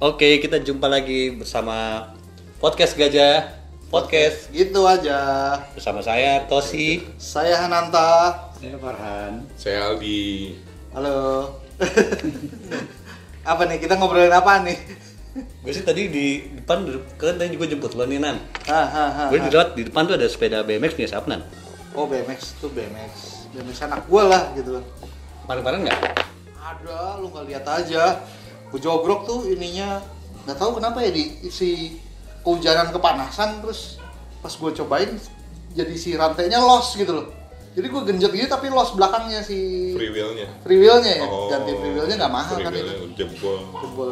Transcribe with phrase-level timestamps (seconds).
[0.00, 2.08] Oke, kita jumpa lagi bersama
[2.56, 3.52] podcast Gajah
[3.92, 5.20] Podcast Gitu aja.
[5.76, 7.04] bersama saya Tosi.
[7.20, 8.32] Saya Hananta.
[8.56, 9.44] Saya Farhan.
[9.60, 10.56] Saya Aldi.
[10.96, 11.52] Halo.
[13.52, 13.76] apa nih?
[13.76, 14.80] Kita ngobrolin apa nih?
[15.60, 16.80] Gue sih tadi di depan
[17.20, 18.40] kan tadi juga jemput lo nih Nan.
[18.72, 19.52] Ah, ah, ah, Gue ah.
[19.52, 21.44] di di depan tuh ada sepeda BMX nih siapa Nan?
[21.92, 23.44] Oh BMX tuh BMX.
[23.52, 24.80] BMX anak gue lah gitu.
[25.44, 26.00] Kemarin-kemarin nggak?
[26.56, 28.16] Ada, lu nggak lihat aja.
[28.70, 29.98] Gue jogrok tuh ininya
[30.46, 31.98] nggak tahu kenapa ya di si
[32.40, 34.00] kehujanan kepanasan terus
[34.40, 35.10] pas gue cobain
[35.70, 37.26] jadi si rantainya los gitu loh.
[37.70, 40.46] Jadi gue genjot gitu tapi los belakangnya si Free wheelnya.
[40.62, 41.26] free wheelnya ya.
[41.26, 42.94] Oh, Ganti free wheelnya nggak mahal free kan itu.
[43.14, 43.58] jebol.
[43.78, 44.10] Jebol.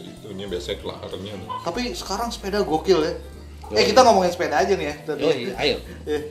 [0.00, 1.34] Itunya biasanya kelarnya.
[1.64, 3.12] Tapi sekarang sepeda gokil ya.
[3.70, 4.94] Eh kita ngomongin sepeda aja nih ya.
[5.06, 5.22] Tadi.
[5.22, 5.76] Oh iya, ayo.
[6.04, 6.22] Eh,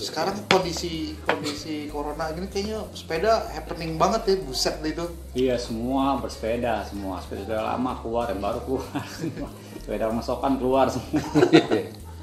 [0.00, 5.06] Sekarang kondisi kondisi corona gini kayaknya sepeda happening banget ya, buset deh itu.
[5.36, 8.88] Iya semua bersepeda, semua sepeda lama keluar, yang baru keluar
[9.20, 9.48] semua.
[9.84, 11.20] Sepeda masokan keluar semua.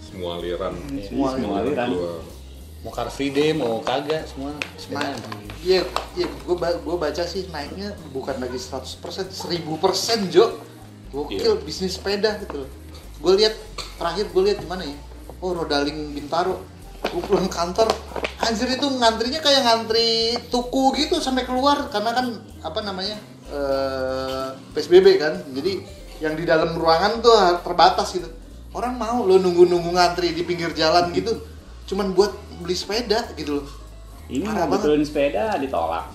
[0.01, 0.73] Semua aliran.
[1.05, 1.89] Semua semua aliran.
[1.93, 2.19] Keluar.
[2.85, 5.13] Mau car free day, mau kagak semua sepeda.
[5.65, 5.81] Iya,
[6.13, 10.61] iya, gue gue baca sih naiknya bukan lagi 100%, 1000% Jo.
[11.13, 12.65] Gokil bisnis sepeda gitu.
[13.17, 13.57] Gue lihat
[13.97, 14.97] terakhir gue lihat di mana ya?
[15.41, 16.76] Oh, Rodaling Bintaro.
[17.07, 17.87] Gue pulang kantor,
[18.39, 22.25] anjir itu ngantrinya kayak ngantri tuku gitu sampai keluar karena kan
[22.61, 23.17] apa namanya
[23.49, 25.33] eh, PSBB kan.
[25.51, 25.81] Jadi
[26.19, 27.33] yang di dalam ruangan tuh
[27.63, 28.29] terbatas gitu.
[28.75, 31.33] Orang mau lo nunggu-nunggu ngantri di pinggir jalan gitu,
[31.89, 32.29] cuman buat
[32.61, 33.67] beli sepeda gitu loh.
[34.27, 36.11] Ini Parah mau betulin sepeda ditolak.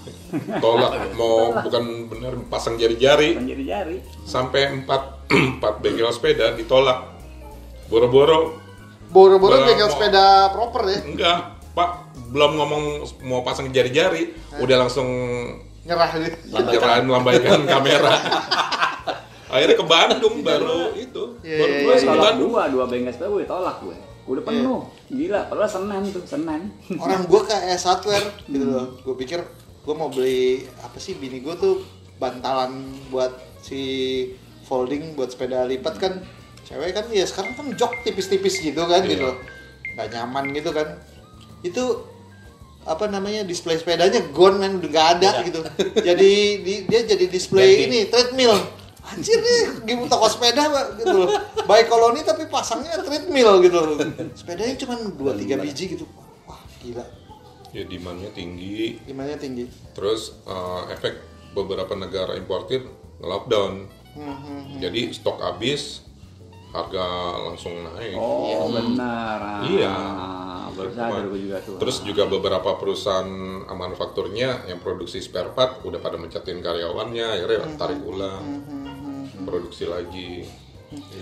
[0.61, 3.97] Tolak mau bukan bener pasang jari-jari Menjadi jari.
[4.29, 7.09] sampai 4 4 bengkel sepeda ditolak.
[7.89, 8.62] Boro-boro
[9.13, 11.39] Boro-boro bengkel sepeda proper ya, enggak,
[11.77, 11.91] Pak.
[12.33, 12.85] Belum ngomong
[13.29, 15.09] mau pasang jari-jari, udah langsung
[15.85, 16.37] nyerah gitu.
[16.49, 18.13] jalan melambaikan kamera.
[19.53, 21.37] Akhirnya ke Bandung baru itu.
[21.45, 21.97] Iya, baru iya, iya.
[22.01, 22.49] ke Tolak Bandung.
[22.57, 23.97] dua, dua bengkel sepeda gue ditolak gue.
[24.23, 24.81] Udah penuh.
[25.13, 26.63] Gila, padahal Senin tuh, Senin.
[26.97, 28.87] Orang gue kayak hardware gitu loh.
[29.05, 29.45] Gue pikir
[29.83, 31.83] gue mau beli apa sih bini gue tuh
[32.23, 33.35] bantalan buat
[33.67, 33.83] si
[34.63, 36.23] folding buat sepeda lipat kan
[36.63, 39.27] cewek kan ya sekarang kan jok tipis-tipis gitu kan gitu.
[39.27, 39.35] Iya.
[39.35, 39.37] loh
[39.93, 40.89] nggak nyaman gitu kan.
[41.61, 41.85] Itu
[42.83, 44.81] apa namanya display sepedanya gone men.
[44.81, 45.61] Udah nggak ada gitu.
[46.09, 46.33] Jadi
[46.65, 47.85] di- dia jadi display Ganti.
[47.87, 48.55] ini treadmill.
[49.03, 50.63] Anjir nih di toko sepeda
[50.97, 51.31] gitu loh.
[51.67, 53.99] Baik koloni tapi pasangnya treadmill gitu loh.
[54.33, 56.07] Sepedanya cuma dua tiga biji gitu.
[56.47, 57.03] Wah gila.
[57.73, 59.65] Ya demandnya tinggi, gimana tinggi.
[59.97, 61.19] Terus eh, efek
[61.53, 62.85] beberapa negara importir
[63.19, 63.73] nge-lockdown.
[64.13, 64.79] Hmm, hmm, hmm.
[64.81, 66.05] Jadi stok habis,
[66.73, 67.05] harga
[67.45, 68.17] langsung naik.
[68.17, 69.39] Oh, benar.
[69.39, 69.95] Ah, Iya.
[70.73, 71.77] Baru gue juga tuh.
[71.77, 73.29] Terus juga beberapa perusahaan
[73.69, 78.41] manufakturnya yang produksi spare part udah pada mencetin karyawannya, akhirnya tarik ulang,
[79.45, 80.49] produksi lagi,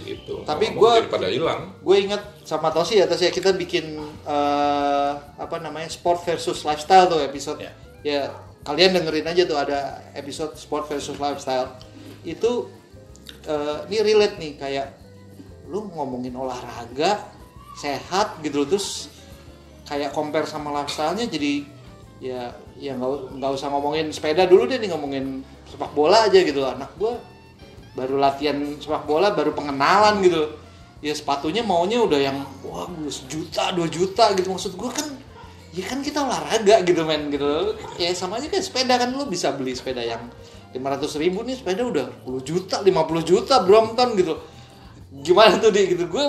[0.07, 0.47] gitu.
[0.47, 1.75] Tapi jadi pada hilang.
[1.83, 7.11] gue ingat sama Tosi ya Tosi ya kita bikin eh, apa namanya sport versus lifestyle
[7.11, 7.73] tuh episode Ya.
[8.01, 8.23] ya
[8.63, 11.75] kalian dengerin aja tuh ada episode sport versus lifestyle
[12.23, 12.71] itu
[13.45, 14.87] eh, ini relate nih kayak
[15.71, 17.31] lu ngomongin olahraga
[17.79, 19.07] sehat gitu loh, terus
[19.87, 21.65] kayak compare sama lifestyle-nya jadi
[22.21, 26.67] ya ya nggak usah ngomongin sepeda dulu deh nih ngomongin sepak bola aja gitu.
[26.67, 27.17] Anak gua
[27.95, 30.59] baru latihan sepak bola baru pengenalan gitu.
[31.01, 34.53] Ya sepatunya maunya udah yang wah sejuta dua juta gitu.
[34.53, 35.07] Maksud gua kan
[35.71, 37.79] ya kan kita olahraga gitu men gitu.
[37.97, 40.29] Ya sama aja kayak sepeda kan lu bisa beli sepeda yang
[40.71, 44.39] 500 ribu nih sepeda udah 10 juta 50 juta Brompton gitu
[45.11, 46.25] gimana tuh di gitu gue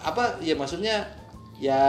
[0.00, 1.04] apa ya maksudnya
[1.56, 1.80] ya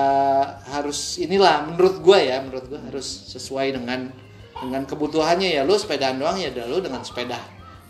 [0.69, 4.11] harus inilah menurut gue ya menurut gue harus sesuai dengan
[4.55, 7.39] dengan kebutuhannya ya lu sepedaan doang ya udah lu dengan sepeda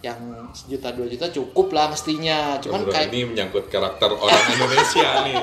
[0.02, 0.18] yang
[0.54, 5.36] sejuta dua juta cukup lah mestinya cuman Bro, kayak ini menyangkut karakter orang Indonesia nih.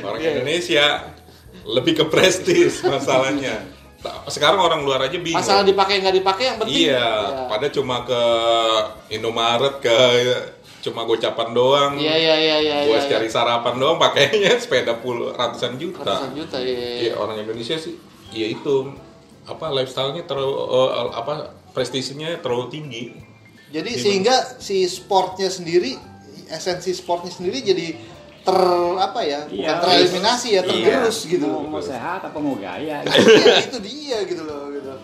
[0.00, 0.30] Orang Iya.
[0.40, 0.84] Indonesia
[1.68, 3.60] lebih ke prestis masalahnya.
[4.32, 5.36] Sekarang orang luar aja bingung.
[5.36, 7.44] masalah dipakai nggak dipakai yang penting Iya, ya.
[7.50, 8.22] pada cuma ke
[9.12, 9.96] Indomaret ke
[10.86, 11.92] cuma gocapan doang.
[11.96, 16.00] iya iya iya iya Gue iya, cari sarapan doang pakainya sepeda puluh ratusan juta.
[16.00, 17.98] ratusan juta iya, iya, Iya, orang Indonesia sih
[18.30, 18.94] ya itu
[19.44, 21.32] apa lifestyle-nya terlalu eh, apa
[21.70, 23.04] prestisinya terlalu tinggi.
[23.66, 24.02] Jadi Gimana?
[24.02, 25.98] sehingga si sportnya sendiri,
[26.48, 27.86] esensi sportnya sendiri jadi
[28.40, 28.58] ter
[28.96, 29.82] apa ya, bukan Iya.
[29.82, 30.62] tereliminasi ya, Iya.
[30.64, 31.44] tergerus gitu.
[31.44, 33.02] Mau, mau sehat apa mau gaya?
[33.02, 34.94] Iya itu dia gitu loh gitu.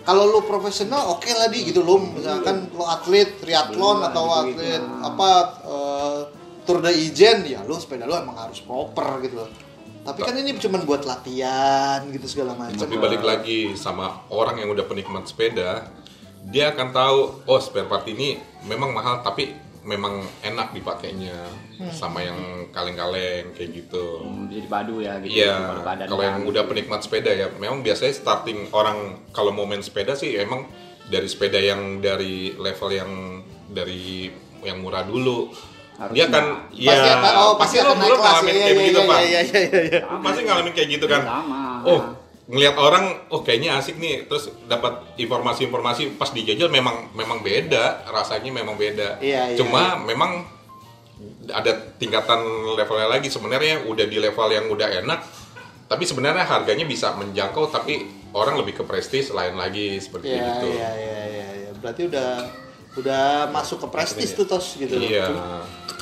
[0.00, 4.82] Kalau lu profesional oke lah di gitu lo misalkan lo atlet triathlon Iya, atau atlet
[5.04, 5.28] apa
[5.60, 6.18] eh,
[6.64, 9.50] Tour de Ijen ya lu sepeda lu emang harus proper gitu loh.
[10.00, 12.80] Tapi kan ini cuma buat latihan gitu segala macam.
[12.80, 15.92] Tapi balik lagi sama orang yang udah penikmat sepeda,
[16.48, 21.36] dia akan tahu oh spare part ini memang mahal tapi memang enak dipakainya
[21.88, 24.20] sama yang kaleng-kaleng kayak gitu.
[24.20, 25.40] Hmm, Jadi padu ya gitu.
[25.40, 26.50] Iya, kalau yang kan.
[26.52, 30.68] udah penikmat sepeda ya, memang biasanya starting orang kalau mau main sepeda sih emang
[31.08, 33.12] dari sepeda yang dari level yang
[33.72, 34.28] dari
[34.60, 35.48] yang murah dulu.
[36.16, 36.26] Dia Harusnya.
[36.32, 38.78] kan, ya pasti akan, oh pasti lo akan naik dulu kelas ngalamin ya, kayak ya,
[38.80, 39.18] begitu ya, pak.
[39.20, 40.00] ya, ya, ya, ya.
[40.24, 41.20] Pasti ngalamin kayak gitu kan.
[41.28, 41.60] Sama.
[41.84, 42.00] Oh,
[42.50, 48.50] ngelihat orang, oh kayaknya asik nih, terus dapat informasi-informasi pas dijajal memang memang beda, rasanya
[48.50, 49.22] memang beda.
[49.22, 50.42] Iya, iya, Cuma memang
[51.54, 52.42] ada tingkatan
[52.74, 55.20] levelnya lagi sebenarnya udah di level yang udah enak,
[55.86, 58.02] tapi sebenarnya harganya bisa menjangkau, tapi
[58.34, 60.66] orang lebih ke prestis lain lagi seperti Iya, itu.
[60.74, 61.70] iya, iya, iya, iya.
[61.78, 62.30] Berarti udah
[62.98, 63.24] udah
[63.54, 64.98] masuk ke prestis tuh tos gitu.
[64.98, 65.06] loh.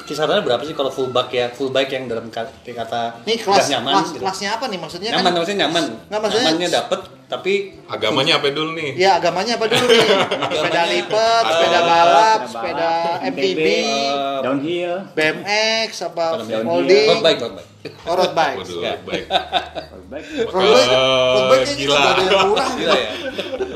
[0.09, 0.17] Iya.
[0.17, 1.47] Kisarannya berapa sih kalau full bike ya?
[1.53, 4.21] Full bike yang dalam kata, kata Nih kelas, nyaman kelas gitu.
[4.25, 5.33] kelasnya apa nih maksudnya nyaman kan?
[5.37, 5.85] maksudnya nyaman.
[6.09, 8.91] Nggak, maksudnya- Nyamannya dapet tapi Agamanya apa dulu nih?
[8.97, 10.01] Ya agamanya apa dulu nih?
[10.57, 12.91] sepeda lipat, Ada sepeda balap, sepeda
[13.29, 14.93] MTB, eh, downhill.
[15.13, 17.69] BMX, apa folding, road bike, road bike.
[18.09, 18.57] oh, road bike.
[18.59, 18.97] Waduh, Nggak.
[19.05, 19.25] baik.
[19.29, 20.27] Road bike.
[20.49, 20.89] Road bike,
[21.29, 22.01] road bike gila.
[22.81, 23.11] ya.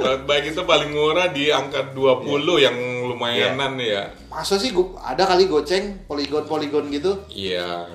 [0.00, 2.25] Road bike itu paling murah di angka 20
[2.58, 2.76] yang
[3.23, 4.03] lumayanan ya.
[4.27, 7.13] Masa sih gua, ada kali goceng poligon-poligon gitu?
[7.29, 7.87] Iya.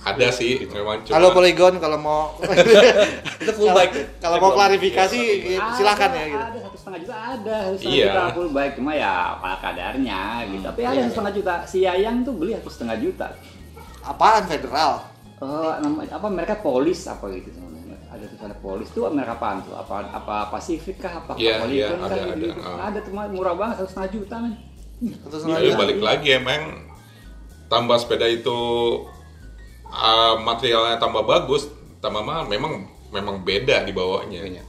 [0.00, 2.36] Ada sih, memang cuma Halo poligon kalau mau
[3.40, 4.20] Itu full kalau- bike.
[4.20, 5.20] Kalau mau klarifikasi
[5.50, 6.44] Ada, silakan ya gitu.
[6.44, 8.06] Ada satu setengah juta ada satu setengah Iya.
[8.06, 10.60] juta full bike cuma ya pada kadarnya gitu.
[10.62, 11.54] Tapi ada yang setengah juta.
[11.64, 13.26] Si Yayang tuh beli satu setengah juta.
[14.02, 15.08] Apaan federal?
[15.34, 17.48] Eh, nama, apa mereka polis apa gitu.
[18.14, 19.74] Ada tuh ada polis tuh mereka apaan tuh?
[19.74, 21.18] Apa apa Pasifik kah?
[21.18, 22.06] Apa Iya, Polygon iya, kah?
[22.06, 22.46] ada, Gitu.
[22.46, 22.78] ada, ah.
[22.88, 24.36] Ada tuh murah banget satu setengah juta.
[24.38, 24.54] Satu
[25.02, 25.80] Ya, setengah ya juta.
[25.82, 26.62] balik lagi emang
[27.66, 28.58] tambah sepeda itu
[29.88, 31.66] uh, materialnya tambah bagus,
[31.98, 34.40] tambah mahal, memang memang beda di bawahnya.
[34.46, 34.62] Iya.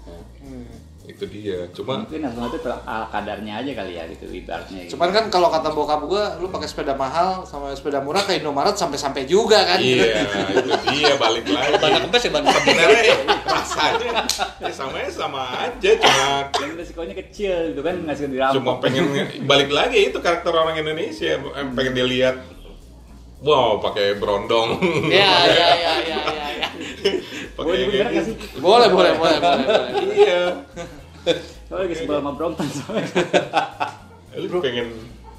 [1.16, 1.64] Itu dia.
[1.72, 4.84] Cuma Mungkin langsung itu ala kadarnya aja kali ya gitu ibaratnya.
[4.84, 5.00] Gitu.
[5.00, 8.76] Cuman kan kalau kata bokap gua, lu pakai sepeda mahal sama sepeda murah ke Indomaret
[8.76, 9.80] sampai-sampai juga kan.
[9.80, 11.80] iya, itu dia balik lagi.
[11.80, 12.52] Banyak kempes ya banyak.
[12.52, 14.12] Sebenarnya ya, rasanya
[14.60, 18.56] ya sama sama aja cuma Dan resikonya kecil gitu kan nggak sekali dirampok.
[18.58, 19.06] cuma pengen
[19.44, 22.36] balik lagi itu karakter orang Indonesia em, pengen dilihat
[23.40, 24.76] wow pakai berondong
[25.08, 26.48] Iya, iya, iya, iya, iya.
[26.52, 26.68] iya.
[27.54, 28.58] pakai Boleh kayak bener nggak gitu.
[28.60, 29.68] boleh, boleh, boleh, boleh.
[30.16, 30.42] iya
[31.68, 33.08] Soalnya lagi sebel sama Brompton soalnya.
[34.36, 34.88] lu pengen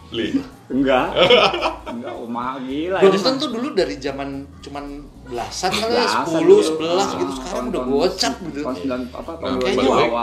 [0.08, 1.14] beli Enggak.
[1.94, 2.98] Enggak, mahal gila.
[2.98, 4.84] Brompton tuh dulu dari zaman cuman
[5.26, 6.54] belasan kali ya, Belasan 10, dulu.
[6.62, 6.86] 11 gitu.
[6.90, 8.58] Ah, Sekarang udah gocap gitu.
[8.62, 9.58] Tahun 9 apa tahun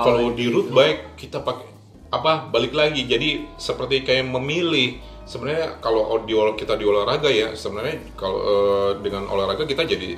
[0.03, 0.35] kalau gitu.
[0.35, 1.67] di root bike kita pakai
[2.13, 8.13] apa balik lagi jadi seperti kayak memilih sebenarnya kalau di kita di olahraga ya sebenarnya
[8.13, 10.13] kalau eh, dengan olahraga kita jadi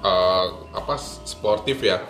[0.00, 0.94] eh, apa
[1.28, 2.00] sportif ya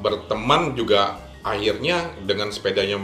[0.00, 2.98] berteman juga akhirnya dengan sepedanya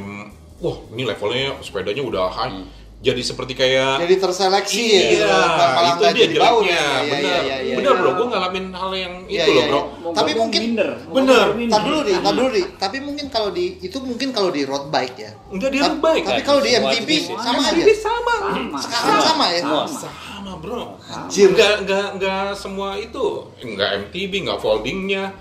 [0.59, 2.63] wah ini levelnya sepedanya udah high
[2.99, 5.03] jadi seperti kayak Jadi terseleksi ya.
[5.07, 5.23] gitu.
[5.23, 6.83] iya Tanpa itu dia jadi bau jeleknya ya.
[6.83, 8.01] Iya, bener iya, iya, iya, bener iya.
[8.03, 10.11] bro gue ngalamin hal yang Iya, itu loh iya, bro iya.
[10.11, 10.91] Tapi mungkin- minder.
[11.07, 11.47] Bener.
[11.71, 12.65] Tar dulu nih, tar dulu nih.
[12.75, 15.31] Tapi mungkin kalau di itu mungkin kalau di road bike ya.
[15.47, 17.39] enggak di road bike Tapi kalau di MTB jenis.
[17.39, 17.79] sama aja.
[17.79, 18.79] Ini sama Sama.
[18.83, 19.61] Sekarang sama ya.
[19.87, 21.55] Sama bro Anjir.
[21.55, 25.39] nggak nggak nggak semua itu nggak MTB nggak foldingnya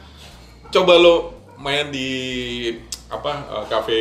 [0.69, 2.09] coba lo main di
[3.07, 3.99] apa eh, cafe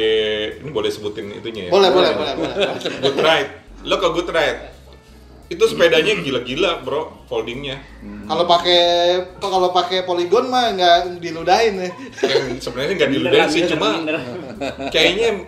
[0.60, 1.72] ini boleh sebutin itunya ya?
[1.72, 2.56] Boleh, boleh, boleh, boleh.
[3.02, 3.50] Good Ride.
[3.86, 4.60] Lo ke Good Ride?
[5.46, 7.78] Itu sepedanya gila-gila bro foldingnya.
[8.26, 8.82] Kalau pakai
[9.38, 11.90] kalau pakai poligon mah nggak diludahin ya.
[12.26, 14.02] yang sebenarnya nggak diludahin sih cuma
[14.90, 15.46] kayaknya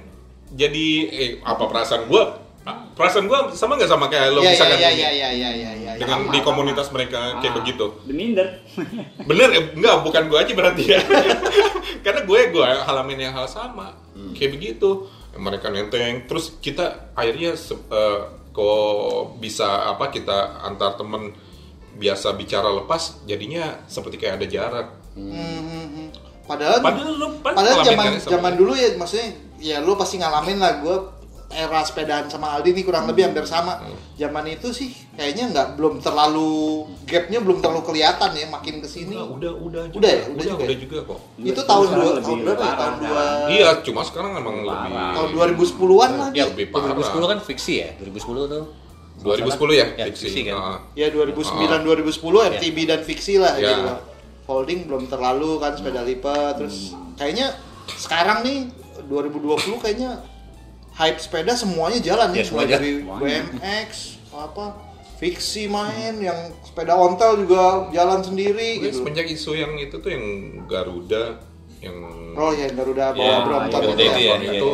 [0.54, 2.47] jadi eh, apa perasaan gua
[2.96, 5.00] perasaan gua sama nggak sama kayak lo iya, misalkan iya, ini?
[5.00, 5.90] iya, iya, iya, iya, iya.
[5.96, 6.46] dengan Sama, di sama.
[6.50, 8.48] komunitas mereka kayak Ah, begitu The minder.
[9.28, 11.00] bener eh, enggak bukan gue aja berarti ya
[12.04, 13.94] karena gue gue halamin yang hal sama
[14.34, 15.06] kayak begitu
[15.38, 18.18] mereka nenteng terus kita akhirnya eh,
[18.50, 21.30] kok bisa apa kita antar temen
[21.98, 26.08] biasa bicara lepas jadinya seperti kayak ada jarak Hmm, hmm, hmm.
[26.46, 30.78] Padahal padahal lu padahal zaman sama zaman dulu ya maksudnya ya lu pasti ngalamin lah
[30.78, 30.96] gue
[31.50, 33.96] era sepedaan sama Aldi nih kurang lebih hampir sama Hmm.
[34.14, 39.16] zaman itu sih kayaknya nggak belum terlalu gapnya belum terlalu kelihatan ya makin ke sini
[39.16, 39.96] Enggak, udah udah juga.
[39.96, 40.20] Udah ya?
[40.20, 40.78] Udah udah, juga udah ya?
[40.78, 44.56] juga kok itu Sekarang tahun dua tahun berapa ya tahun dua iya cuma sekarang emang
[44.60, 44.76] Parah.
[44.84, 48.64] lebih tahun 2010-an lah ya lebih parah 2010 kan fiksi ya 2010 tuh
[49.18, 50.24] 2010 ya, Ya, fiksi.
[50.24, 50.78] fiksi kan.
[50.94, 51.82] Ya 2009 Ah.
[51.82, 52.14] 2010
[52.46, 53.72] MTB dan fiksi lah Ya.
[53.72, 53.82] gitu
[54.44, 57.50] folding belum terlalu kan sepeda lipat terus kayaknya
[57.90, 58.70] sekarang nih
[59.04, 60.22] 2020 kayaknya
[60.98, 62.76] hype sepeda semuanya jalan nih Ya, mulai semuanya.
[62.76, 62.90] dari.
[62.98, 63.90] BMX
[64.28, 64.64] apa
[65.16, 70.10] fiksi main yang sepeda ontel juga jalan sendiri Pokoknya gitu semenjak isu yang itu tuh
[70.10, 70.24] yang
[70.64, 71.24] Garuda
[71.78, 71.96] yang
[72.34, 74.10] oh ya Garuda bawa Ya, Brompton ya, gitu Garuda ya.
[74.10, 74.68] itu ya, itu, itu.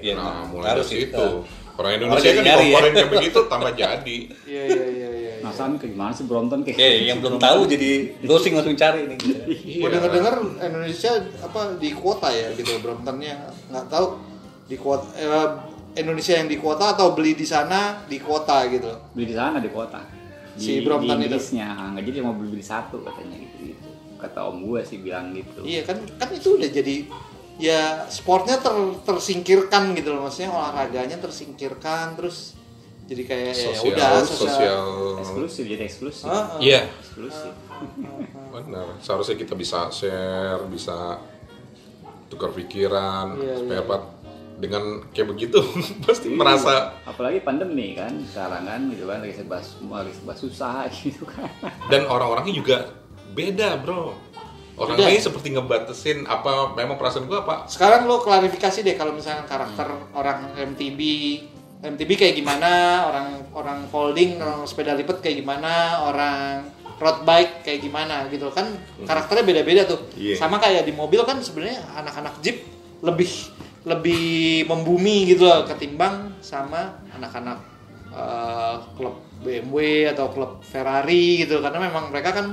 [0.00, 1.16] Iya, nah nah, mulai harus dari itu.
[1.16, 1.28] situ
[1.72, 2.54] Orang Indonesia kan ya.
[2.54, 4.18] dikomporin kayak begitu tambah jadi.
[4.46, 5.32] Iya iya iya iya.
[5.40, 6.76] Nah, Sam gimana sih Brompton kayak?
[6.76, 9.16] Oke, yang belum tahu jadi browsing langsung cari nih.
[9.16, 9.40] gitu.
[9.80, 14.06] Gue denger dengar Indonesia apa di kuota ya gitu Bromptonnya nggak tahu
[14.68, 15.48] di kuota eh,
[15.96, 18.90] Indonesia yang di kuota atau beli di sana di kuota gitu.
[19.14, 20.00] beli di sana di kota.
[20.54, 21.34] Di, Si Brompton di itu?
[21.34, 23.86] Inggrisnya, nggak jadi mau beli beli satu katanya gitu gitu.
[24.20, 25.64] Kata om gue sih bilang gitu.
[25.66, 26.94] Iya kan kan itu udah jadi
[27.60, 28.72] ya sportnya ter,
[29.04, 32.56] tersingkirkan gitu loh maksudnya olahraganya tersingkirkan terus
[33.10, 34.84] jadi kayak ya Sosial, udah sosial.
[35.18, 36.30] Eksklusif jadi eksklusif.
[36.30, 36.58] Ah, ah.
[36.62, 37.52] Iya, Eksklusif.
[38.54, 38.86] benar.
[39.02, 41.18] Seharusnya kita bisa share, bisa
[42.30, 43.86] tukar pikiran, Iya, supaya iya.
[43.90, 43.96] apa?
[44.60, 45.58] Dengan kayak begitu
[46.04, 50.84] pasti merasa Apalagi pandemi kan sekarang kan gitu kan lagi serba semua lagi serba susah
[51.00, 51.48] gitu kan.
[51.88, 52.76] dan orang-orangnya juga
[53.32, 54.12] beda, bro.
[54.80, 57.54] Orang lain seperti ngebatasin apa memang perasaan gua apa?
[57.68, 61.00] Sekarang lo klarifikasi deh kalau misalnya karakter orang MTB
[61.80, 66.68] MTB kayak gimana, orang orang folding, orang sepeda lipat kayak gimana, orang
[67.00, 68.68] road bike kayak gimana gitu kan
[69.08, 70.00] karakternya beda-beda tuh.
[70.16, 70.36] Iya.
[70.36, 72.64] Sama kayak di mobil kan sebenarnya anak-anak Jeep
[73.00, 73.28] lebih
[73.80, 77.58] lebih membumi gitu loh ketimbang sama anak-anak
[78.12, 81.64] eh, klub BMW atau klub Ferrari gitu.
[81.64, 82.46] Karena memang mereka kan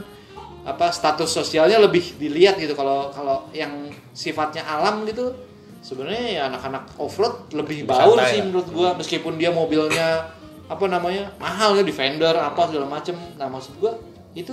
[0.67, 2.75] apa status sosialnya lebih dilihat gitu.
[2.75, 5.36] Kalau kalau yang sifatnya alam gitu
[5.84, 8.46] sebenarnya ya anak-anak offroad lebih Lebih baur sih lah.
[8.48, 8.89] menurut gua.
[8.96, 10.31] Meskipun dia mobilnya
[10.67, 13.15] apa namanya mahal ya Defender apa segala macem.
[13.36, 14.00] Nah maksud gua
[14.31, 14.51] itu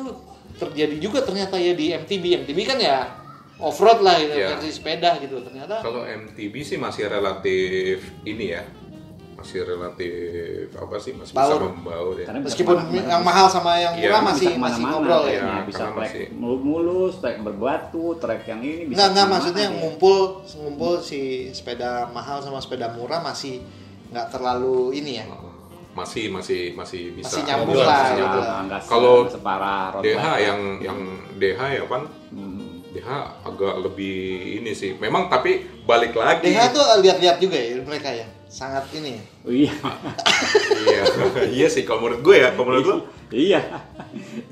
[0.58, 3.23] terjadi juga ternyata ya di MTB MTB kan ya
[3.56, 4.48] offroad lah gitu Iya.
[4.52, 8.66] versi sepeda gitu ternyata Kalau MTB sih masih relatif ini ya,
[9.34, 11.60] masih relatif apa sih masih bisa Baur.
[11.68, 12.24] membaur ya.
[12.24, 13.10] Karena bisa meskipun ke mana-mana.
[13.10, 15.94] yang mahal sama yang Iya, murah bisa masih Bisa masih ngobrol ya Iya, bisa trek
[15.94, 19.74] masih- mulus, trek berbatu, trek yang ini bisa Enggak, enggak ke mana-mana maksudnya ya.
[19.76, 20.18] ngumpul
[20.56, 21.20] ngumpul si
[21.50, 23.62] sepeda mahal sama sepeda murah masih
[24.10, 25.26] nggak terlalu ini ya.
[25.92, 27.30] Masih masih masih bisa.
[27.30, 28.42] Masih nyambung Bisa, lah, masih nyambung.
[28.42, 30.98] Nggak- nggak se- Kalau separah road DH yang yang
[31.36, 32.02] DH ya kan.
[32.94, 33.08] DH
[33.42, 34.16] agak lebih
[34.62, 34.94] ini sih.
[34.94, 36.46] Memang tapi balik lagi.
[36.46, 38.26] DH tuh lihat-lihat juga ya mereka ya.
[38.46, 39.22] Sangat ini ya.
[39.42, 39.74] Oh, iya.
[40.86, 41.02] iya.
[41.58, 42.96] iya sih kalau menurut gue ya, kalau menurut gue
[43.34, 43.60] iya.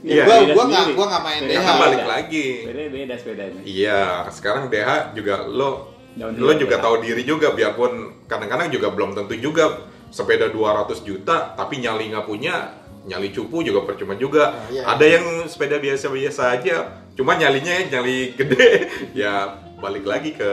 [0.02, 0.98] Iya, gua beda gua nggak sendiri.
[0.98, 1.62] gua nggak main Beda DH.
[1.62, 2.10] kan balik beda.
[2.10, 2.48] lagi.
[2.66, 3.60] Beda beda sepedanya.
[3.62, 4.00] Iya,
[4.34, 5.70] sekarang DH juga lo
[6.18, 6.82] lo juga DH.
[6.82, 7.92] tahu diri juga biarpun
[8.26, 13.82] kadang-kadang juga belum tentu juga sepeda 200 juta tapi nyali nggak punya nyali cupu juga
[13.82, 14.52] percuma juga.
[14.52, 14.82] Nah, iya.
[14.86, 16.76] Ada yang sepeda biasa-biasa aja,
[17.12, 18.86] cuma nyalinya nyali gede.
[19.22, 20.50] ya balik lagi ke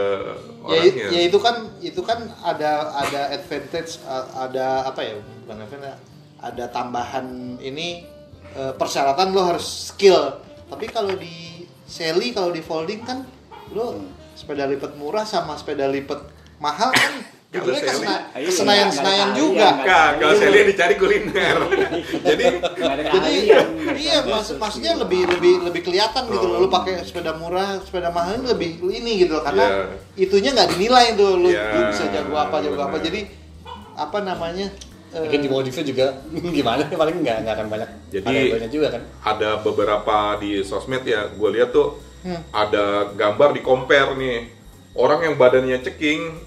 [0.59, 1.07] Ya, orangnya.
[1.13, 4.01] ya itu kan itu kan ada ada advantage
[4.35, 5.15] ada apa ya
[5.45, 6.01] bukan advantage
[6.35, 7.25] ada tambahan
[7.61, 8.03] ini
[8.51, 10.35] eh, persyaratan lo harus skill
[10.67, 13.23] tapi kalau di Sally kalau di folding kan
[13.71, 14.01] lo
[14.33, 16.25] sepeda lipat murah sama sepeda lipat
[16.57, 17.13] mahal kan
[17.49, 20.95] Kalau judulnya Sally- kesena, Iya, kesenayan nggak senayan ada juga Enggak, kalau saya lihat dicari
[20.95, 21.57] kuliner.
[22.29, 22.45] Jadi
[23.09, 23.29] jadi
[23.97, 26.61] iya maksud maksudnya lebih lebih lebih kelihatan gitu loh.
[26.61, 29.41] Lo pakai sepeda murah sepeda mahal ini lebih ini gitu loh.
[29.41, 29.83] Karena Iya.
[30.19, 31.31] itunya nggak dinilai tuh.
[31.35, 32.97] Lo Iya, lo bisa jago apa jago apa.
[32.99, 33.19] jadi
[33.95, 34.67] apa namanya
[35.09, 36.05] eh, Mungkin di modifnya juga
[36.53, 36.85] gimana?
[36.85, 39.01] Paling nggak nggak akan banyak Jadi- variabelnya juga kan.
[39.25, 42.45] ada beberapa di sosmed ya, gue lihat tuh Hmm.
[42.51, 44.53] ada gambar di compare nih.
[44.93, 46.45] Orang yang badannya ceking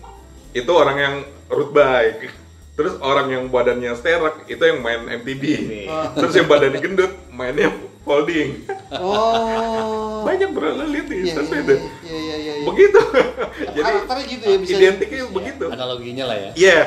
[0.52, 1.14] itu orang yang
[1.48, 2.28] road bike,
[2.72, 5.42] terus orang yang badannya sterak itu yang main MTB,
[5.84, 6.12] Ah.
[6.12, 8.64] terus yang badannya gendut mainnya folding.
[8.92, 11.78] oh Banyak bro, lo lihat di iya iya sosmed iya deh.
[12.02, 12.64] iya iya iya iya.
[12.64, 13.00] Begitu.
[13.68, 15.64] Jadi karakternya gitu ya bisa identiknya begitu.
[15.68, 16.50] Analoginya lah ya.
[16.54, 16.78] Iya.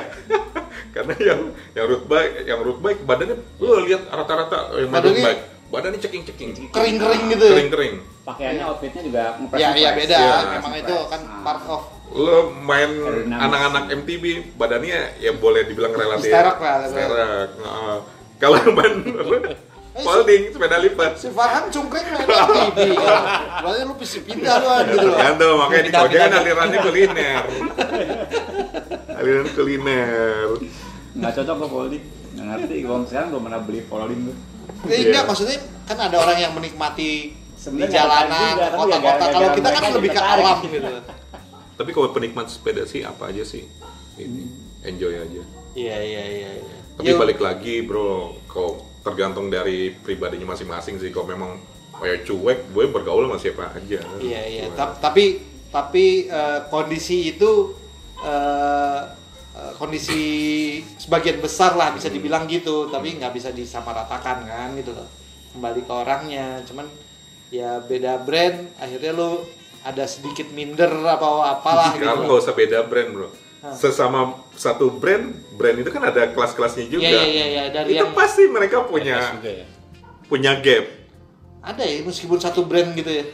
[0.96, 1.40] Karena yang
[1.74, 6.00] yang road bike, yang road bike badannya lo lihat rata-rata yang main Badannya- bike, badannya
[6.00, 6.50] ceking-ceking.
[6.70, 7.94] kering-kering gitu ya Kering-kering.
[8.24, 11.82] Pakaiannya outfitnya juga ngepres ya iya beda Iya, memang itu kan part of
[12.12, 12.92] lo main
[13.28, 14.24] anak-anak MTB
[14.56, 17.50] badannya ya boleh dibilang relatif Sterak lah, sterak.
[17.58, 17.98] Nah,
[18.38, 19.36] kalau main apa,
[19.98, 23.18] folding sepeda lipat si Farhan cungkring main MTV ya.
[23.60, 27.44] berarti lu bisa pindah lu gitu loh tuh makanya di Koja kan alirannya kuliner
[29.12, 30.48] aliran kuliner
[31.16, 32.04] Nggak cocok ke folding.
[32.36, 32.76] Nggak ngerti.
[32.84, 34.36] Gua sekarang belum pernah beli folding tuh.
[34.84, 35.08] Eh, Iya.
[35.08, 35.58] enggak maksudnya
[35.88, 37.12] kan ada orang yang menikmati
[37.56, 40.90] di jalanan kota-kota gara-gara kalau kita kan lebih ke alam gitu
[41.76, 43.68] tapi kalau penikmat sepeda sih apa aja sih
[44.18, 44.48] ini
[44.82, 45.42] enjoy aja
[45.76, 46.78] iya iya iya iya.
[46.96, 47.20] tapi Yuk.
[47.20, 51.62] balik lagi bro kalau tergantung dari pribadinya masing-masing sih kalau memang
[51.96, 54.66] kayak cuek gue bergaul sama siapa aja Iya iya.
[54.74, 55.40] Ta- Tapi
[55.72, 57.72] tapi eh, kondisi itu
[58.20, 59.02] eh,
[59.80, 60.20] kondisi
[61.00, 62.92] sebagian besar lah bisa dibilang gitu.
[62.92, 65.08] Tapi nggak bisa disamaratakan kan gitu loh.
[65.56, 66.60] Kembali ke orangnya.
[66.68, 66.88] Cuman
[67.48, 68.76] ya beda brand.
[68.76, 69.44] Akhirnya lu
[69.86, 72.10] ada sedikit minder apa apalah gitu.
[72.10, 72.26] Loh.
[72.26, 73.30] nggak usah beda brand bro.
[73.66, 77.02] sesama satu brand, brand itu kan ada kelas-kelasnya juga.
[77.02, 77.64] Iya, iya, iya, iya.
[77.74, 79.66] Dari itu yang- pasti mereka punya juga ya.
[80.30, 80.86] punya gap.
[81.66, 83.26] Ada ya meskipun satu brand gitu ya.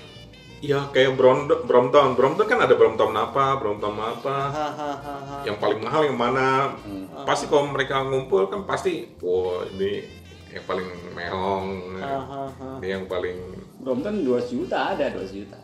[0.62, 4.38] Ya kayak Brompton, Brompton, Brompton kan ada Brompton apa, Brompton apa.
[4.56, 5.44] Hahaha.
[5.44, 6.80] Yang paling mahal yang mana?
[6.80, 7.12] Hmm.
[7.28, 10.06] Pasti kalau mereka ngumpul kan pasti, wah ini
[10.48, 11.66] yang paling mehong,
[12.80, 13.36] ini yang paling
[13.82, 15.58] Brompton 200 juta ada 200 juta.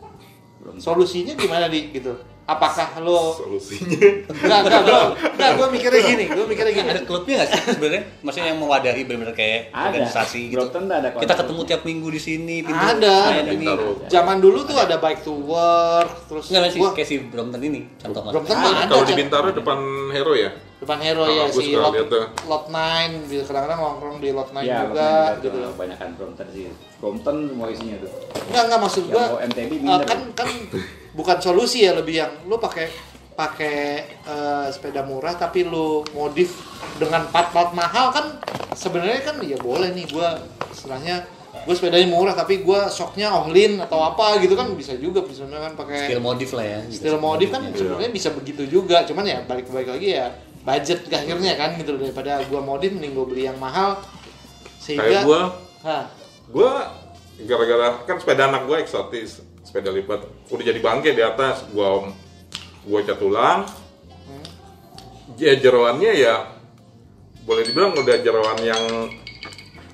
[0.76, 2.12] Solusinya gimana di gitu?
[2.48, 4.24] Apakah lo solusinya.
[4.32, 5.04] enggak enggak enggak,
[5.36, 6.88] enggak gue mikirnya gini, gue mikirnya gini.
[6.96, 8.02] Ada klubnya nggak sih sebenarnya?
[8.24, 9.84] Maksudnya yang mewadahi benar-benar kayak Ada.
[9.92, 10.64] organisasi gitu.
[10.64, 12.56] Ada Kita ketemu tiap minggu di sini.
[12.64, 13.16] pintu Ada.
[13.52, 13.68] ini.
[14.08, 17.84] Zaman dulu tuh ada bike to work, terus Enggak sih gua kayak si Brompton ini
[18.00, 18.32] contoh mas.
[18.32, 18.64] Brompton Ada.
[18.64, 18.92] mah ada.
[18.96, 19.12] Kalau di.
[19.12, 19.78] Bintaro depan
[20.16, 20.50] Hero ya?
[20.78, 21.90] Depan hero Ah, ya si lot,
[22.46, 25.70] lot 9 di- kadang-kadang nongkrong di lot 9 Ya, juga gitu loh.
[25.72, 26.70] Kebanyakan Brompton sih.
[26.96, 28.10] Brompton semua isinya tuh.
[28.46, 30.06] Enggak enggak maksud gua MTB minder.
[30.06, 30.48] kan kan
[31.12, 32.86] bukan solusi ya lebih yang lu pakai
[33.34, 36.58] pakai eh, sepeda murah tapi lu modif
[36.96, 38.38] dengan part-part mahal kan
[38.72, 41.22] sebenarnya kan ya boleh nih gua istilahnya
[41.58, 45.74] gue sepedanya murah tapi gua shocknya Ohlin atau apa gitu kan bisa juga sebenarnya kan
[45.76, 46.80] pakai Skill modif lah ya.
[46.86, 47.02] gitu.
[47.04, 47.74] style modif kan Iya.
[47.74, 50.26] sebenarnya bisa begitu juga cuman ya balik balik lagi ya
[50.62, 53.98] budget akhirnya kan gitu daripada gua modif mending gua beli yang mahal
[54.78, 55.40] sehingga Kayak gua,
[55.84, 56.04] Hah,
[56.48, 56.70] gua
[57.44, 60.26] gara-gara kan sepeda anak gua eksotis, sepeda lipat.
[60.48, 62.08] Udah jadi bangke di atas, gua
[62.82, 63.68] gua cat ulang.
[65.38, 66.50] Ya jeroannya ya
[67.46, 68.84] boleh dibilang udah jeroan yang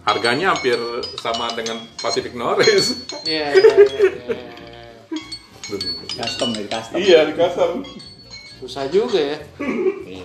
[0.04, 0.76] harganya hampir
[1.20, 3.04] sama dengan Pacific Norris.
[3.28, 4.48] iya iya iya, iya.
[6.14, 6.96] Custom dari custom.
[7.00, 7.70] iya, di kasar.
[8.54, 9.38] susah juga ya
[10.06, 10.24] Iya.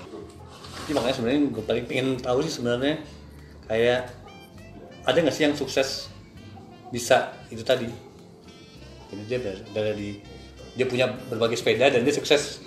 [0.90, 2.98] Jadi makanya sebenarnya gue paling pengen tahu sih sebenarnya
[3.70, 4.10] kayak
[5.06, 6.10] ada nggak sih yang sukses
[6.90, 7.86] bisa itu tadi
[9.10, 10.10] ini dia dari, dari
[10.74, 12.66] dia punya berbagai sepeda dan dia sukses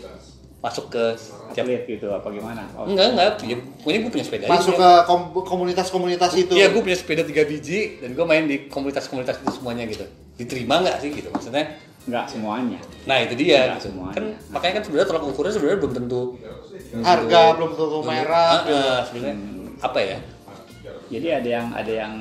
[0.62, 1.18] masuk ke
[1.51, 2.62] tiap Atlet gitu apa gimana?
[2.79, 5.03] Oh, enggak enggak ya, pokoknya gue punya sepeda masuk aja.
[5.03, 9.42] ke kom- komunitas-komunitas itu Iya, gue punya sepeda tiga biji dan gue main di komunitas-komunitas
[9.42, 10.07] itu semuanya gitu.
[10.38, 11.75] Diterima nggak sih gitu maksudnya?
[12.03, 12.81] Enggak semuanya.
[13.07, 13.75] Nah itu dia.
[13.75, 14.17] Nggak semuanya.
[14.19, 16.23] Kan makanya kan sebenarnya tolak ukurnya sebenarnya belum tentu
[17.03, 19.37] harga belum tentu merah Ah, ah, sebenarnya
[19.81, 20.19] apa ya?
[21.12, 22.15] Jadi ada yang ada yang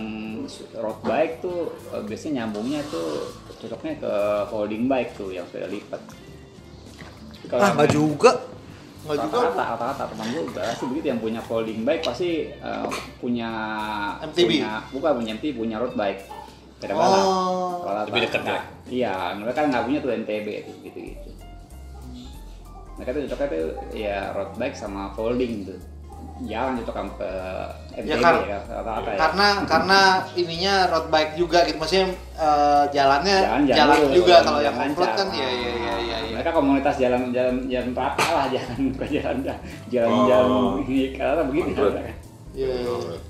[0.77, 4.13] road bike tuh eh, biasanya nyambungnya tuh cocoknya ke
[4.53, 6.01] folding bike tuh yang sepeda lipat.
[7.41, 8.31] Tapi kalau ah nggak juga
[9.01, 13.49] nggak juga rata-rata rata-rata teman gue pasti begitu yang punya folding bike pasti eh, punya
[14.29, 14.45] MTB?
[14.45, 16.21] punya bukan punya MTB punya road bike
[16.81, 16.97] sepeda Oh.
[16.97, 17.25] balap
[18.01, 18.09] Rata-rata.
[18.09, 18.59] Lebih dekat ya?
[18.89, 21.29] iya mereka nggak punya tuh MTB tuh gitu gitu
[22.97, 25.79] mereka tuh cocoknya tuh ya road bike sama folding tuh
[26.41, 27.31] jarang cocok sama ke
[27.95, 29.99] MTB Ya, ya, kar- rata-rata ya karena karena
[30.35, 34.59] ininya road bike juga gitu maksudnya eh, jalannya Jalan- jalan, jalan dulu, juga jalan- kalau
[34.59, 35.37] yang jalan off kan lancar.
[35.37, 36.31] ya ya ya ya, ya.
[36.31, 39.37] mereka komunitas jalan jalan jalan rata lah jalan bukan jalan
[39.87, 40.25] jalan Oh.
[40.27, 40.49] jalan
[40.83, 41.69] ini karena begitu
[42.51, 43.21] Ya, Berat.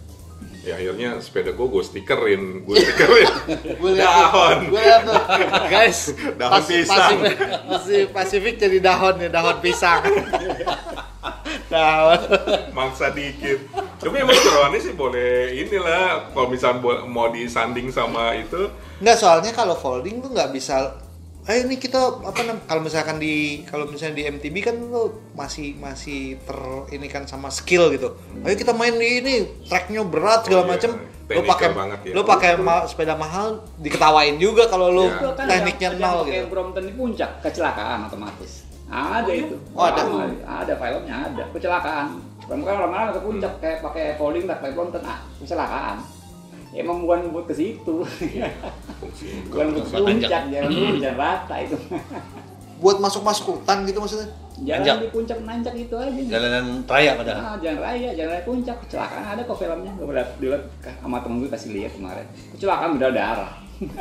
[0.62, 0.70] Ya, ya.
[0.72, 3.30] Ya akhirnya sepeda gue gue stikerin, gue stikerin.
[4.02, 4.58] Dahon.
[4.70, 5.22] gue lihat tuh
[5.68, 6.00] guys
[6.38, 6.98] Dahon pas- pisang.
[7.18, 10.02] Pasifik, Pasifik, Pasifik jadi dahon nih dahon pisang
[11.74, 12.20] dahon
[12.72, 13.60] Maksa dikit.
[13.98, 19.74] Tapi emang jeroannya sih boleh inilah kalau misalnya mau disanding sama itu Enggak soalnya kalau
[19.74, 20.98] folding tuh nggak bisa
[21.44, 23.34] eh ini kita apa nam kalau misalkan di
[23.66, 26.60] kalau misalnya di MTB kan lo masih masih ter
[26.92, 28.14] ini kan sama skill gitu.
[28.40, 30.74] Ayo kita main di ini tracknya berat segala Oh, iya.
[30.76, 30.92] macem.
[31.28, 32.12] Lo pakai banget ya.
[32.12, 35.18] lo pakai ma- sepeda mahal diketawain juga kalau lo Iya.
[35.18, 36.48] Itu kan tekniknya ada yang nol pakai gitu.
[36.48, 38.52] Brompton di puncak kecelakaan otomatis
[38.86, 40.04] ada itu Oh, ada?
[40.44, 42.06] ada filmnya ada kecelakaan
[42.44, 45.96] bukan orang-orang ke puncak kayak pakai folding tak pakai Brompton ah kecelakaan
[46.72, 47.96] ya, emang bukan buat ke situ
[49.48, 51.78] bukan buat ke puncak jangan dulu jangan rata itu
[52.82, 54.26] Buat masuk-masuk hutan gitu maksudnya.
[54.58, 54.96] jalan Nanjak.
[54.98, 57.38] di puncak nanjak itu aja Jalanan raya padahal.
[57.38, 59.94] Ah, jalan raya, jalan raya puncak, kecelakaan ada kok filmnya.
[60.02, 62.26] Gue lihat dulu sama temen gue kasih lihat kemarin.
[62.58, 63.54] Kecelakaan berdarah.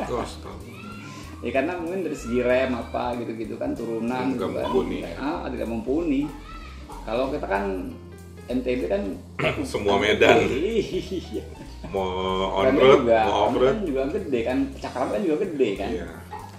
[0.08, 0.64] Oh, astaga.
[1.44, 4.64] ya karena mungkin dari segi rem apa gitu-gitu kan turunan Nggak gitu kan.
[4.64, 4.98] mumpuni.
[5.20, 6.20] ah tidak mumpuni
[7.04, 7.64] kalau kita kan
[8.46, 9.02] MTB kan
[9.68, 10.40] Semua medan.
[11.80, 12.06] Iya mau
[12.54, 13.66] on road, juga, mau off road.
[13.66, 16.08] kan juga gede kan cakram kan juga gede kan Iya.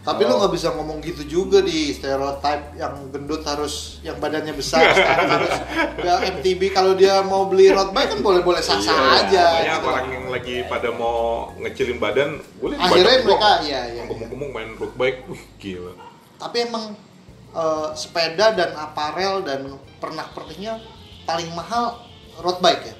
[0.01, 4.81] Tapi lo nggak bisa ngomong gitu juga di stereotype yang gendut harus yang badannya besar
[5.29, 5.53] harus
[6.01, 9.45] ya MTB kalau dia mau beli road bike kan boleh-boleh sah-sah Iya, aja.
[9.53, 9.85] Banyak gitu.
[9.85, 11.17] orang yang lagi pada mau
[11.53, 14.03] ngecilin badan, liat Akhirnya mereka kok ya ya.
[14.09, 15.93] ngomong-ngomong main road bike, uh, gila.
[16.41, 16.83] Tapi emang
[17.53, 19.69] eh, sepeda dan aparel dan
[20.01, 20.81] pernak-perniknya
[21.23, 22.01] paling mahal
[22.41, 22.95] road bike ya.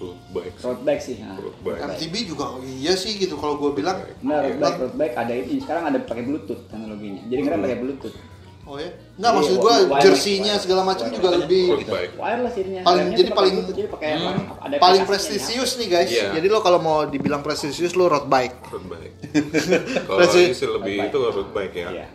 [0.00, 1.36] Road bike, road bike sih nah.
[1.36, 1.80] road bike.
[1.86, 4.56] MTB juga iya sih gitu kalau gue bilang Nah, road Iya.
[4.58, 7.46] bike, road bike ada ini sekarang ada pakai bluetooth teknologinya jadi Hmm.
[7.46, 8.16] keren pakai bluetooth
[8.62, 8.86] Oh ya?
[9.16, 12.12] Enggak Iya, maksud gua wireless, jersinya segala macam juga lebih bike.
[12.14, 14.30] wireless ininya Paling- jadi paling- jadi pakai apa,
[14.62, 16.08] ada paling aplikasinya, prestisius nih guys.
[16.08, 16.26] Iya.
[16.32, 18.56] Jadi lo kalau mau dibilang prestisius lo road bike.
[18.70, 19.14] road bike
[20.06, 21.90] kalau ini sih lebih itu road bike ya ya.
[21.90, 22.06] Iya.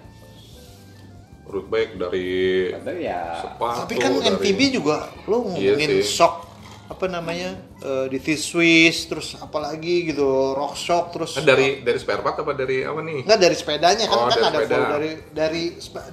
[1.45, 2.28] road bike dari
[2.74, 4.95] Tapi ya sepatu Tapi kan dari- MTB juga
[5.26, 6.45] lo ngomongin shock
[6.86, 12.21] apa namanya eh, di T-Swiss terus apalagi gitu rock shock terus Kan dari dari spare
[12.21, 14.86] part apa dari apa nih Enggak dari sepedanya kan Oh, kan dari ada sepeda.
[14.93, 15.63] dari dari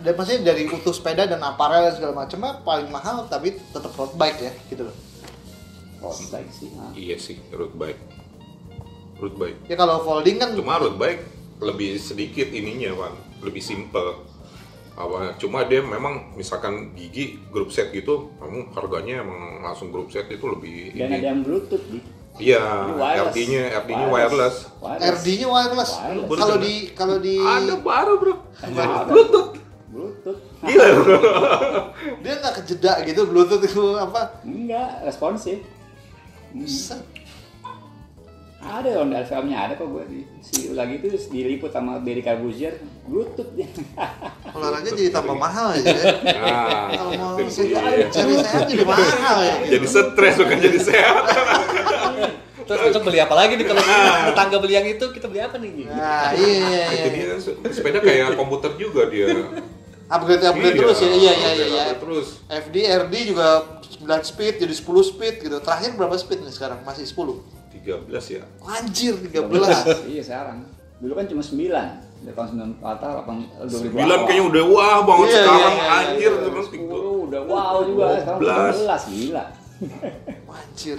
[0.00, 4.16] dan maksudnya dari utuh sepeda dan aparel dan segala macam paling mahal tapi tetap road
[4.16, 4.96] bike ya gitu loh.
[6.00, 6.90] road bike sih nah.
[6.94, 8.00] iya sih road bike
[9.20, 11.20] road bike Ya kalau folding kan cuma road bike
[11.61, 14.24] lebih sedikit ininya kan lebih simple
[14.92, 20.28] apa cuma dia memang misalkan gigi grup set gitu kamu harganya emang langsung grup set
[20.28, 21.98] itu lebih dan ada ini yang bluetooth di
[22.40, 22.61] iya.
[23.28, 25.90] RD-nya RD-nya wireless RD-nya wireless.
[26.00, 26.38] Wireless.
[26.40, 29.09] Kalau di kalau di ada baru bro Ada.
[29.09, 29.52] bluetooth
[29.88, 31.16] bluetooth gila bro
[32.20, 34.40] dia nggak kejeda gitu bluetooth itu apa?
[34.44, 35.61] enggak responsif
[36.52, 37.00] Bisa.
[38.62, 42.79] Ada on LVM-nya ada kok gue di si lagi itu diliput sama Barry Corbuzier
[43.59, 43.68] dia
[44.57, 45.83] Olahraga jadi tambah mahal ya.
[45.83, 46.05] ya.
[46.38, 49.55] nah Kalau mau cari sehat jadi mahal ya.
[49.66, 51.14] jadi stres bukan jadi sehat
[52.62, 53.83] Terus untuk beli apa lagi nih kalau
[54.31, 55.83] tetangga beli yang itu kita beli apa nih?
[55.83, 57.07] Nah, iya iya iya.
[57.11, 57.37] dia
[57.75, 59.35] sepeda kayak komputer juga dia
[60.07, 61.11] Upgrade upgrade terus ya.
[61.11, 61.66] Iya iya iya.
[61.66, 61.85] iya.
[61.98, 65.57] terus FD RD juga 9 speed jadi 10 speed gitu.
[65.59, 66.87] Terakhir berapa speed nih sekarang?
[66.87, 67.62] Masih 10.
[67.83, 70.07] 13 ya Anjir 13.
[70.14, 70.59] iya sekarang
[71.03, 71.59] dulu kan cuma 9
[72.23, 75.99] dari tahun 9 atau 8 2000 Bilang kayaknya udah wah banget Iya, sekarang iya, iya,
[75.99, 76.45] anjir iya.
[76.47, 76.97] terus gitu.
[77.03, 78.87] 10 udah wow juga sekarang 12.
[78.87, 79.45] 12 gila
[80.53, 80.97] Anjir.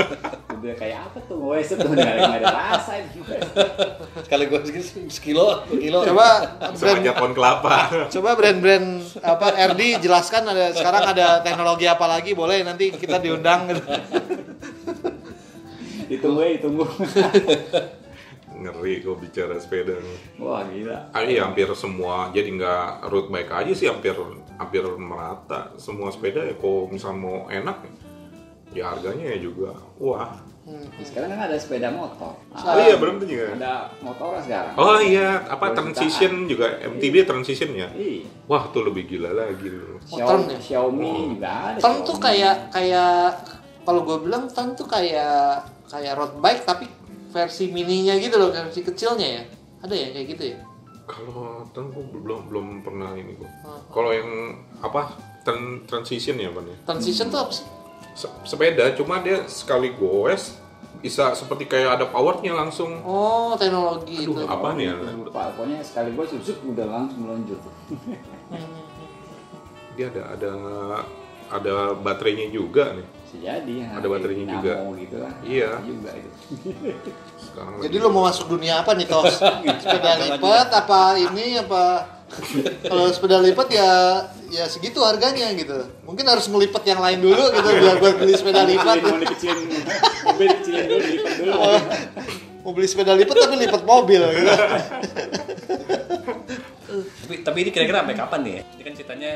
[0.56, 3.02] udah kayak apa tuh Wes tuh nggak ada rasa
[4.24, 6.00] Sekali gue segini sekilo, kilo.
[6.06, 7.76] Coba brand pohon kelapa.
[8.08, 8.86] coba brand-brand
[9.20, 13.82] apa RD jelaskan ada sekarang ada teknologi apa lagi boleh nanti kita diundang gitu.
[16.18, 16.84] ditunggu ya ditunggu.
[18.62, 19.96] Ngeri kok bicara sepeda.
[20.38, 21.10] wah gila.
[21.10, 22.30] Ah, iya hampir semua.
[22.30, 24.14] Jadi nggak road bike aja sih hampir
[24.60, 25.72] hampir merata.
[25.80, 27.88] Semua sepeda ya kalau misal mau enak
[28.76, 29.72] ya harganya ya juga.
[29.98, 30.36] Wah.
[31.02, 32.38] Sekarang kan ada sepeda motor.
[32.54, 33.58] Oh iya berhenti juga.
[33.58, 34.74] ada motor sekarang.
[34.78, 37.90] Oh iya apa transition juga MTB transition ya?
[37.90, 38.30] Iya.
[38.46, 40.58] wah tuh lebih gila lagi dulu Xiaomi, ya?
[40.62, 41.78] Xiaomi juga ada.
[42.06, 43.42] Tuh kayak kayak
[43.82, 46.88] kalau gue bilang turn tuh kayak kayak road bike tapi
[47.28, 49.42] versi mininya gitu loh versi kecilnya ya.
[49.78, 50.58] Ada ya kayak gitu ya?
[51.02, 53.80] Kalau gua belum belum pernah ini kok Oh.
[53.90, 54.30] kalau yang
[54.78, 56.76] apa tran- transition ya bang ya?
[56.84, 57.66] Transition tuh apa sih?
[58.14, 60.56] Se- sepeda cuma dia sekali goes
[60.98, 63.02] bisa seperti kayak ada powernya langsung.
[63.02, 64.46] Oh teknologi Aduh, itu.
[64.46, 64.94] apa nih ya?
[65.12, 67.58] Lupa, pokoknya sekali gue susuk udah langsung meluncur.
[69.92, 70.52] dia ada ada
[71.50, 73.74] ada baterainya juga nih Sejadi.
[73.82, 74.74] Ada baterainya juga.
[74.94, 75.32] gitu lah.
[75.42, 75.70] Iya.
[75.80, 76.30] Juga itu.
[77.42, 79.36] sekarang jadi lagi- lo mau masuk dunia apa nih tos
[79.82, 81.84] sepeda lipat apa ini apa
[82.82, 83.90] kalau sepeda lipat ya
[84.48, 88.64] ya segitu harganya gitu mungkin harus ngelipat yang lain dulu gitu biar buat beli sepeda
[88.64, 89.68] lipat Mau dikecilin,
[90.24, 91.52] mobil dikecilin dulu, dilipat dulu.
[91.52, 91.80] Oh,
[92.62, 94.52] mau beli sepeda lipat tapi lipat mobil gitu.
[96.92, 98.62] Tapi, tapi ini kira-kira sampai kapan nih ya?
[98.70, 99.32] Ini kan ceritanya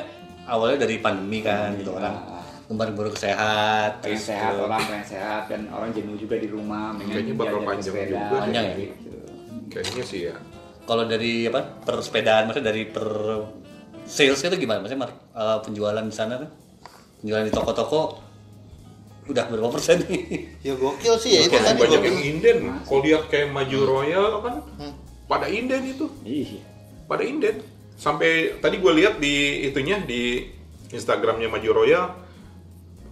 [0.47, 2.17] awalnya dari pandemi kan gitu orang
[2.67, 6.99] kembali baru sehat, pengen sehat ke- orang pengen sehat dan orang jenuh juga di rumah
[6.99, 8.39] Kayaknya bakal panjang sepeda, juga.
[8.41, 8.75] Panjang ya?
[8.77, 9.15] gitu.
[9.69, 10.37] kayaknya sih ya
[10.83, 13.07] Kalau dari apa per sepedaan, maksudnya dari per
[14.05, 14.79] sales itu gimana?
[14.81, 16.51] Maksudnya mar- eh, penjualan di sana tuh,
[17.21, 18.01] penjualan di toko-toko
[19.27, 20.23] udah berapa persen nih?
[20.63, 24.63] ya gokil sih ya itu kan banyak yang inden kalau lihat kayak maju royal kan
[25.27, 26.63] pada inden itu Iya.
[27.05, 27.59] pada inden
[27.97, 29.35] sampai tadi gue lihat di
[29.67, 30.47] itunya di
[30.87, 32.05] Instagramnya Maju Royal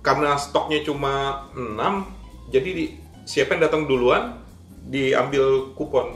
[0.04, 2.84] karena stoknya cuma 6 jadi di,
[3.24, 4.36] siapa yang datang duluan
[4.84, 6.12] diambil kupon.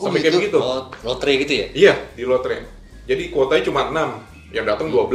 [0.00, 0.56] Oh, sampai kayak gitu?
[0.56, 0.58] begitu.
[0.64, 1.66] Oh, lotre gitu ya?
[1.76, 2.64] iya di lotre.
[3.04, 5.12] Jadi kuotanya cuma 6 yang datang 12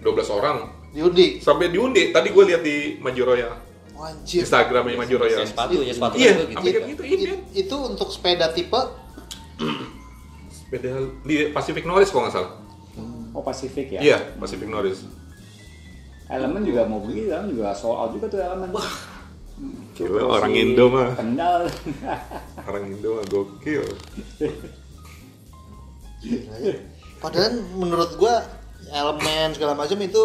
[0.00, 0.56] 12 orang.
[0.96, 1.38] Diundi?
[1.44, 2.08] Sampai diundi.
[2.08, 3.52] Tadi gue lihat di Maju Royal.
[3.92, 4.40] Oh, anjir.
[4.40, 5.44] Instagramnya Maju Royal.
[5.44, 6.56] Ya, sepatu ya sepatu iya gitu.
[6.56, 8.80] kayak gitu inden It- itu untuk sepeda tipe?
[10.72, 12.52] Beda di Pacific Norris kalau nggak salah.
[13.30, 14.00] Oh Pacific ya?
[14.02, 15.06] iya Pacific Norris
[16.30, 18.70] Elemen juga mau beli, elemen juga sold out juga tuh elemen.
[19.98, 21.12] Gila, orang Indo mah.
[21.18, 21.66] Kendal.
[22.70, 23.84] orang Indo mah gokil.
[27.20, 28.46] Padahal menurut gua
[28.88, 30.22] elemen segala macam itu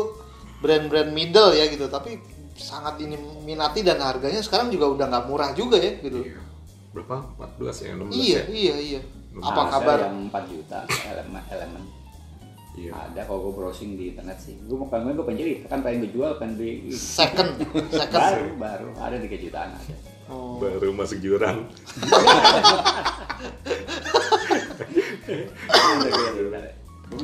[0.63, 2.22] brand-brand middle ya gitu, tapi
[2.56, 6.24] sangat diminati dan harganya sekarang juga udah nggak murah juga ya gitu.
[6.96, 7.28] berapa
[7.60, 9.02] 14 ya 16 Iya, ya iya, iya.
[9.36, 9.98] Nah, Apa Nah, kabar?
[10.08, 10.80] Yang 4 juta
[11.12, 11.84] elemen elemen.
[12.76, 12.92] Iya.
[12.92, 14.60] Ada kalau gue browsing di internet sih.
[14.62, 17.56] Gue mau pengen gue pengen jadi kan pengen gue jual pengen beli Second,
[17.90, 18.20] second.
[18.20, 19.96] baru baru ada di kejutaan ada.
[20.26, 20.58] Oh.
[20.58, 21.70] Baru masuk jurang.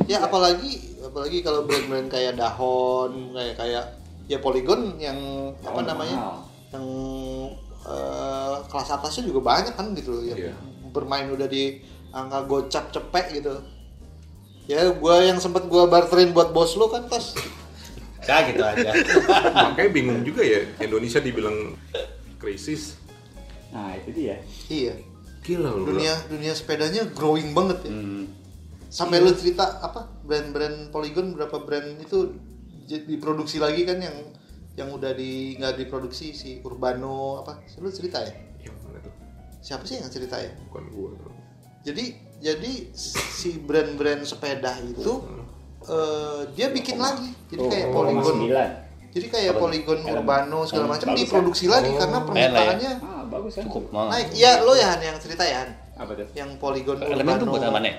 [0.06, 3.84] Ya apalagi apalagi kalau brand-brand kayak Dahon, kayak kayak
[4.26, 5.18] ya Polygon yang
[5.60, 6.16] apa Oh, namanya?
[6.16, 6.38] mahal.
[6.72, 6.86] Yang
[7.82, 10.54] eh, kelas atasnya juga banyak kan gitu loh yang Iya.
[10.92, 13.54] bermain udah di angka gocap cepek gitu.
[14.65, 17.34] Ya gua yang sempet gua barterin buat bos lo kan tas.
[18.21, 18.91] Ya gitu aja.
[19.74, 21.74] Makanya bingung juga ya Indonesia dibilang
[22.38, 22.97] krisis.
[23.74, 24.38] Nah itu dia.
[24.69, 24.93] Iya.
[25.41, 25.89] Gila lu.
[25.89, 27.91] Dunia dunia sepedanya growing banget ya.
[27.91, 28.26] Hmm.
[28.88, 32.36] Sampai lu cerita apa brand-brand Polygon berapa brand itu
[32.86, 34.17] diproduksi lagi kan yang
[34.76, 39.13] yang udah di nggak diproduksi si Urbano apa lu cerita ya Yang mana tuh?
[39.60, 41.32] siapa sih yang cerita ya Bukan gua tuh.
[41.84, 45.13] jadi jadi si brand-brand sepeda itu
[45.84, 49.13] eh, dia bikin lagi jadi kayak Oh, Polygon 9.
[49.13, 50.15] jadi kayak Polygon Helm.
[50.17, 51.73] Urbano segala macam Bagus, diproduksi kan?
[51.77, 51.97] lagi Oh.
[51.97, 52.27] karena Enak ya.
[52.27, 53.63] permintaannya Ah bagus kan?
[53.65, 55.69] Cukup naik iya lo ya Han, yang cerita ya Han?
[55.97, 56.27] Apa tuh?
[56.34, 57.91] yang Polygon Elemen tuh buat mana?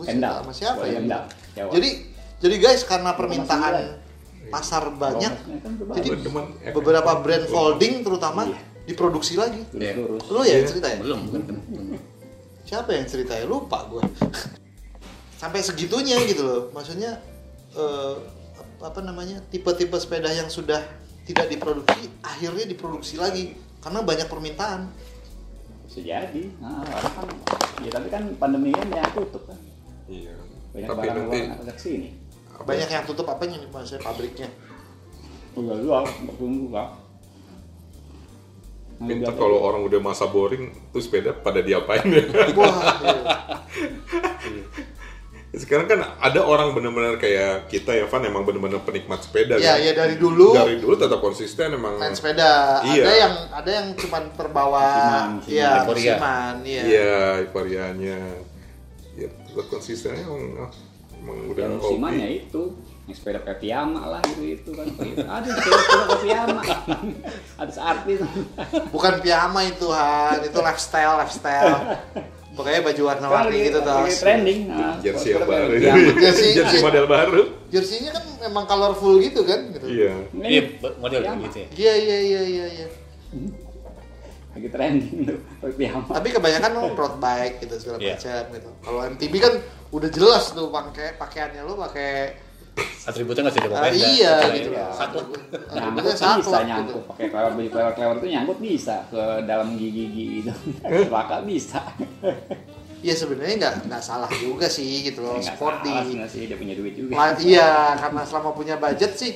[0.00, 0.34] Endal.
[0.40, 1.22] sama siapa ya Endal.
[1.54, 1.90] Jadi
[2.38, 3.98] jadi guys karena permintaan
[4.48, 6.08] pasar banyak, kan jadi
[6.70, 8.58] beberapa brand folding terutama Iya.
[8.86, 9.60] diproduksi lagi.
[9.74, 10.24] lurus.
[10.24, 10.70] Lu ya yang Iya.
[10.70, 10.98] cerita ya?
[10.98, 11.42] Belum, bukan.
[11.44, 11.84] belum.
[12.68, 13.48] Siapa yang cerita ya?
[13.48, 14.04] Lupa gue.
[15.40, 16.62] Sampai segitunya gitu loh.
[16.76, 17.16] Maksudnya
[17.72, 18.14] eh,
[18.84, 19.40] apa namanya?
[19.48, 20.84] Tipe-tipe sepeda yang sudah
[21.24, 24.92] tidak diproduksi akhirnya diproduksi lagi karena banyak permintaan.
[25.88, 26.42] Bisa jadi.
[26.60, 27.28] Nah, orang kan
[27.80, 29.56] ya tapi kan pandemi kan yang tutup kan.
[30.04, 30.36] Iya.
[30.76, 32.08] Banyak Tapi barang nanti luar ada ke sini.
[32.52, 32.68] apa?
[32.68, 34.48] Banyak yang tutup apanya nih maksudnya pabriknya.
[35.56, 36.04] Udah luar,
[36.36, 36.88] tunggu kak.
[38.98, 42.24] Pintar udah- kalau orang udah masa boring, tuh sepeda pada diapain ya?
[42.58, 42.74] Wah,
[44.42, 44.64] iya.
[45.50, 49.80] Sekarang kan ada orang bener-bener kayak kita ya, Van emang bener-bener penikmat sepeda ya, kan?
[49.80, 51.96] ya dari dulu Dari dulu tetap konsisten emang.
[51.96, 52.84] main sepeda.
[52.84, 53.02] Iya.
[53.02, 54.84] Ada yang ada yang cuman terbawa
[55.46, 56.82] iya, musiman, iya.
[56.84, 58.18] Iya, euforianya.
[59.14, 60.70] Ya, tetap konsistennya emang, ah,
[61.16, 61.86] emang udah Yang hobi.
[61.88, 62.62] musiman ya itu
[63.08, 66.60] yang sepeda kayak piyama lah itu itu kan ada sepeda kayak piyama
[67.56, 68.20] ada seartis
[68.88, 70.44] Bukan piyama itu, Han.
[70.44, 72.04] Itu lifestyle, lifestyle.
[72.52, 74.18] Pokoknya baju warna-warni gitu lagi tos.
[74.18, 75.72] trending nah, jersey yang baru.
[76.22, 77.42] Jersey- Jersey model baru.
[77.70, 79.86] Jersey-nya kan memang colorful gitu kan gitu.
[79.86, 80.12] Iya.
[80.34, 80.60] Iya,
[80.98, 81.42] model Piyama.
[81.46, 81.68] gitu ya.
[81.72, 82.86] Iya, iya, iya, iya, iya.
[84.50, 85.38] lagi trending tuh
[85.70, 88.14] piyama Tapi kebanyakan lo road bike gitu segala Iya.
[88.18, 88.68] macam gitu.
[88.82, 89.54] Kalau MTB kan
[89.88, 92.10] udah jelas tuh pakai pakaiannya lo pakai
[93.04, 93.90] Atributnya nggak bisa ah, dipakai.
[93.96, 94.92] iya Selain gitu ya, loh.
[94.92, 95.18] Satu.
[95.72, 96.50] nyangkut bisa gitu.
[96.60, 100.52] nyangkut pakai klewer baju klewer klewer itu nyangkut bisa ke dalam gigi gigi gitu
[101.08, 101.80] celaka bisa
[102.98, 106.42] Iya sebenarnya nggak nggak salah juga sih gitu loh Nggak sport salah di sebenarnya sih
[106.44, 109.32] dia punya duit juga La- iya karena selama punya budget sih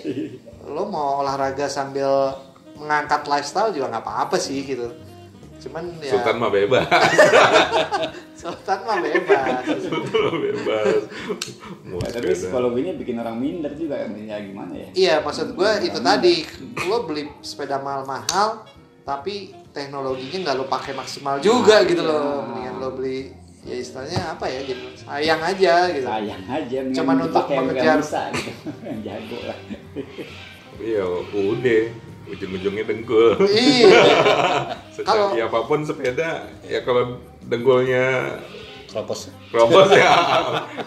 [0.67, 2.35] lo mau olahraga sambil
[2.75, 4.91] mengangkat lifestyle juga nggak apa-apa sih gitu
[5.63, 6.83] cuman ya Sultan mah bebas.
[8.43, 9.63] Sultan mah bebas.
[9.81, 10.95] Sultan mah bebas.
[11.85, 14.89] Mau Ya, tapi psikologinya bikin orang minder juga ya gimana ya?
[14.93, 16.43] Iya maksud gue itu tadi.
[16.85, 18.67] Lo beli sepeda mahal-mahal
[19.03, 22.43] tapi teknologinya nggak lo pakai maksimal juga gitu loh.
[22.45, 23.31] Mendingan lo beli
[23.63, 26.03] ya istilahnya apa ya gitu sayang aja gitu.
[26.03, 28.51] Sayang aja Cuman untuk mengejar- bisa gitu.
[29.07, 29.59] Jago lah.
[30.83, 31.83] Iya, udah.
[32.23, 33.35] Ujung-ujungnya dengkul.
[33.47, 34.03] iya.
[35.07, 37.19] Kalau- apa pun sepeda, ya kalau
[37.53, 38.05] dengkulnya
[38.89, 39.29] Keropos.
[39.51, 40.13] robot ya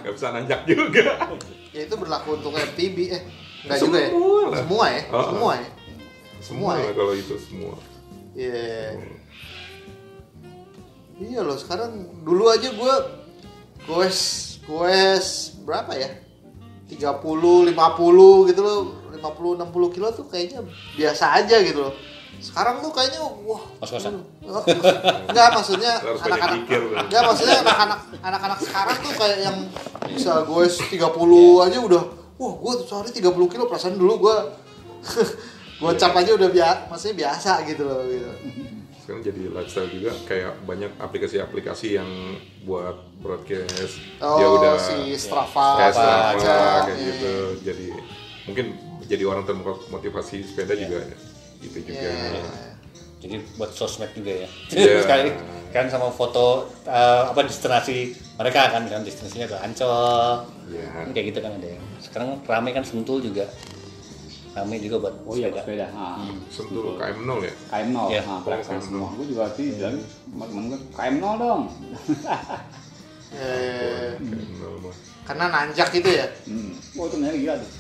[0.02, 1.30] nggak bisa nanjak juga.
[1.70, 3.22] ya itu berlaku untuk MTB eh
[3.64, 4.58] enggak Semua juga ya lah.
[4.60, 5.70] semua ya Oh, semua ya
[6.38, 6.84] Semua ya?
[6.84, 7.74] lah kalau itu semua.
[8.36, 8.94] Iya.
[11.16, 12.96] Iya loh sekarang dulu aja gue
[13.86, 14.20] goes
[14.64, 15.28] goes
[15.62, 16.10] berapa ya?
[16.86, 17.74] 30, 50
[18.46, 18.78] gitu loh
[19.10, 20.62] 50, 60 kilo tuh kayaknya
[20.94, 21.94] biasa aja gitu loh
[22.38, 24.22] sekarang tuh kayaknya wah Kos-kosan.
[25.26, 26.92] enggak maksudnya Harus banyak anak-anak tuh.
[26.98, 29.58] enggak maksudnya anak-anak anak-anak sekarang tuh kayak yang
[30.06, 32.04] bisa gue 30 aja udah
[32.36, 34.38] wah gue sehari 30 kilo perasaan dulu gue
[35.82, 38.32] gocap aja udah biasa maksudnya biasa gitu loh gitu
[38.96, 42.10] Sekarang jadi lifestyle juga kayak banyak aplikasi-aplikasi yang
[42.66, 44.02] buat broadcast.
[44.18, 47.06] oh dia udah si Strava kayak segala Strava, macam, kayak iya.
[47.06, 47.34] gitu.
[47.62, 47.88] Jadi
[48.50, 48.66] mungkin
[49.06, 51.06] jadi orang termotivasi sepeda juga
[51.66, 52.06] itu juga.
[52.06, 52.44] Iya.
[53.18, 54.50] Jadi buat sosmed juga ya.
[54.70, 55.00] Iya.
[55.04, 55.30] Sekali
[55.70, 56.48] kan sama foto
[56.84, 60.46] eh, apa destinasi mereka kan kan destinasinya ke Ancol.
[60.68, 60.86] Iya.
[60.90, 61.84] Kan Kayak gitu kan ada yang.
[61.98, 63.46] Sekarang rame kan Sentul juga.
[64.54, 65.62] Rame juga buat oh iya sepeda.
[65.62, 66.16] sepeda ah.
[66.48, 67.54] Sentul KM 0 ya.
[67.68, 68.22] KM 0 Iya.
[68.22, 68.88] nah, Oh, pelaksanaan KM0.
[68.88, 69.98] semua gue juga sih bilang
[70.48, 71.62] temen gue KM 0 dong.
[73.36, 74.22] KM
[74.56, 74.96] 0 mah.
[75.26, 76.72] karena nanjak itu ya Hmm.
[76.96, 77.72] Oh itu benar gila tuh.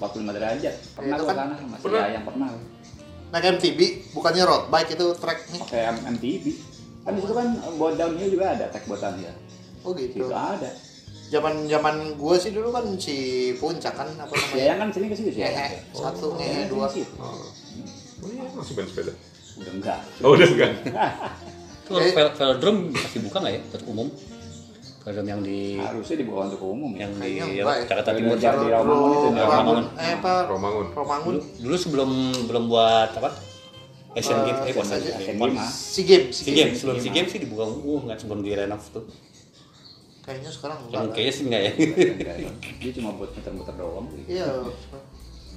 [0.00, 0.74] 45 derajat.
[0.96, 2.06] Pernah itu gua kan- sana masih pernah.
[2.08, 2.48] yang pernah.
[3.28, 6.44] Naik MTB bukannya road bike itu track nih M- MTB.
[7.00, 9.32] Kan di situ kan buat downhill juga ada, tag buat downhill.
[9.80, 10.70] oh gitu Itu ada.
[11.26, 13.16] zaman zaman gue sih dulu kan si
[13.54, 15.40] puncak kan apa Ya namanya yang kan sini ke situ sih.
[15.40, 15.68] Ngehe.
[15.90, 17.14] satu Oh, ngehe yang dua sini situ.
[17.16, 17.36] Oh.
[18.18, 19.12] Oh iya, masih main sepeda.
[19.54, 20.00] Udah enggak.
[20.18, 20.70] Oh, udah enggak.
[21.84, 24.08] Itu vel- velodrome masih buka nggak ya untuk umum?
[25.08, 27.08] Yang di Harusnya dibuka untuk umum ya.
[27.08, 27.64] yang di ya.
[27.82, 28.36] Jakarta Timur.
[28.36, 29.84] Di Rawamangun itu, Rawamangun.
[29.96, 30.86] eh apa Romangun.
[30.92, 32.10] Romangun Dulu, dulu sebelum
[32.44, 33.30] belum buat apa?
[34.10, 35.38] Asian Eh, Games, eh, bukan Asian Games.
[35.38, 35.70] Games, ah.
[35.70, 38.82] si game si Si Games, sebelum Si Games sih dibuka umum, nggak sebelum di renov
[38.88, 39.04] tuh.
[40.20, 41.72] kayaknya sekarang enggak kayaknya sih nggak ya.
[41.72, 42.50] Enggak, ya.
[42.80, 44.06] Dia cuma buat muter-muter doang.
[44.10, 44.28] gitu.
[44.28, 44.48] iya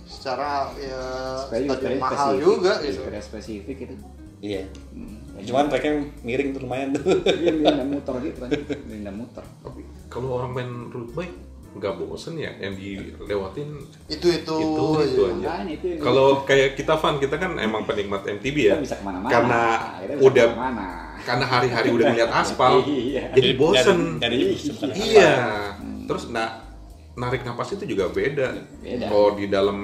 [0.08, 1.02] secara ya
[1.42, 3.96] stadion mahal spesifik, juga gitu supaya spesifik gitu.
[4.40, 4.62] Iya.
[4.92, 5.21] Hmm.
[5.42, 7.04] Cuman tracknya miring tuh lumayan tuh.
[7.24, 8.50] Dia pindah muter gitu kan.
[8.88, 9.44] Pindah muter.
[9.64, 11.36] Tapi kalau orang main road bike
[11.72, 13.80] nggak bosen ya yang dilewatin
[14.12, 15.08] itu itu, itu aja.
[15.08, 15.52] itu aja.
[15.72, 18.76] Itu Kalau kayak kita fun, kita kan emang penikmat MTB ya.
[18.76, 19.32] Kita bisa ke mana-mana.
[19.32, 19.62] Karena
[20.04, 20.48] Kita bisa udah
[21.22, 23.32] karena hari-hari udah ngeliat aspal, Iya.
[23.32, 24.20] jadi bosen.
[24.20, 25.06] Dari, dari sebenarnya.
[25.06, 25.34] Iya.
[26.12, 26.50] Terus nah
[27.16, 28.48] narik napas itu juga beda.
[28.84, 29.06] Beda.
[29.08, 29.80] Kalau di dalam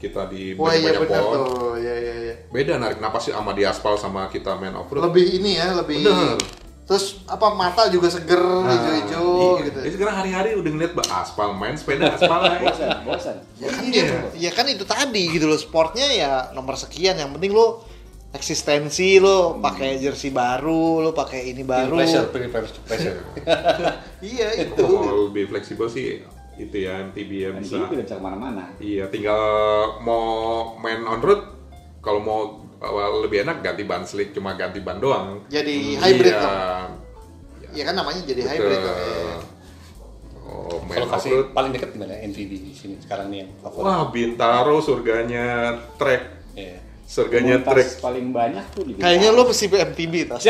[0.00, 3.52] kita di wah iya banyak-banyak pohon, tuh ya ya ya beda narik napas sih sama
[3.52, 5.06] di aspal sama kita main off road.
[5.06, 6.36] lebih ini ya lebih Bener.
[6.82, 9.64] terus apa mata juga seger hijau-hijau iya.
[9.70, 12.66] gitu Jadi sekarang hari-hari udah ngeliat bah, aspal main sepeda aspal lagi.
[12.66, 13.36] Bosan, bosan.
[13.56, 14.04] ya kan Iya.
[14.34, 17.86] ya kan itu tadi gitu loh sportnya ya nomor sekian yang penting lo
[18.32, 22.32] eksistensi lo pakai jersey baru lo pakai ini baru Pressure,
[22.88, 23.16] pressure.
[24.24, 27.88] iya itu Kalau lebih fleksibel sih itu ya MTB ya bisa.
[27.88, 28.68] bisa ke mana-mana.
[28.76, 29.40] Iya, tinggal
[30.04, 30.24] mau
[30.76, 31.40] main on road
[32.02, 32.40] kalau mau
[32.82, 35.46] uh, lebih enak ganti ban slick cuma ganti ban doang.
[35.46, 36.42] jadi hybrid iya.
[36.42, 36.90] dong
[37.72, 38.88] ya kan namanya jadi hybrid Betul.
[38.90, 39.36] dong ya.
[40.52, 41.48] Oh, Kalau kasih road.
[41.56, 43.88] paling dekat di mana NTB di sini sekarang nih yang favorit.
[43.88, 46.28] Wah, Bintaro surganya trek.
[46.52, 46.76] Iya.
[47.08, 47.88] Surganya trek.
[48.04, 50.44] paling banyak tuh di kayaknya lo mesti MTB tas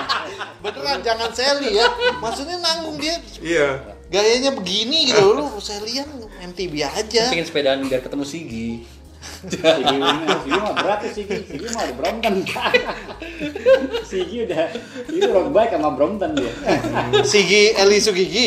[0.64, 1.88] beneran jangan Sally ya
[2.20, 3.68] maksudnya nanggung dia Iya.
[4.08, 6.00] gayanya begini gitu lu Sally
[6.40, 8.84] MTB aja Pengen sepedaan biar ketemu Sigi.
[9.48, 9.96] Sigi
[10.44, 11.38] Sigi mah berat tuh Sigi.
[11.44, 12.34] Sigi mah ada Brompton.
[14.10, 14.64] Sigi udah
[15.10, 16.52] itu road bike sama Brompton dia.
[17.22, 18.46] Sigi Eli Sugigi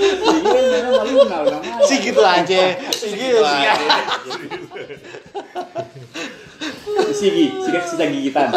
[0.00, 1.84] Sigi kan memang malu kenal namanya.
[1.86, 2.62] si gitu aja
[2.94, 3.72] Sigi Sigi aja.
[7.10, 8.48] Sigi, Sigi sisa gigitan.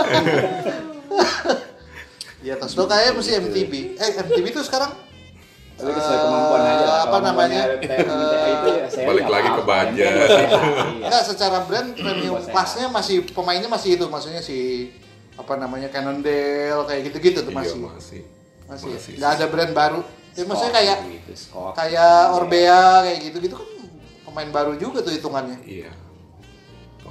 [2.44, 4.92] ya tas lo kayak mesti MTB eh MTB itu sekarang
[5.74, 6.84] Tapi sesuai kemampuan aja.
[6.84, 6.98] lah.
[7.00, 7.62] apa Kalau namanya?
[7.76, 10.06] itu ya saya Balik lagi ke budget.
[10.06, 10.62] Penting sehat,
[10.94, 11.04] iya.
[11.04, 14.58] enggak secara brand premium kelasnya masih pemainnya masih itu maksudnya si
[15.34, 18.22] apa namanya Cannondale kayak gitu-gitu tuh Iya, masih masih.
[18.64, 19.12] masih masih.
[19.18, 20.00] nggak ada brand baru
[20.32, 21.34] ya maksudnya kayak gitu,
[21.74, 23.70] kayak Orbea kayak gitu-gitu kan
[24.24, 25.90] pemain baru juga tuh hitungannya Iya.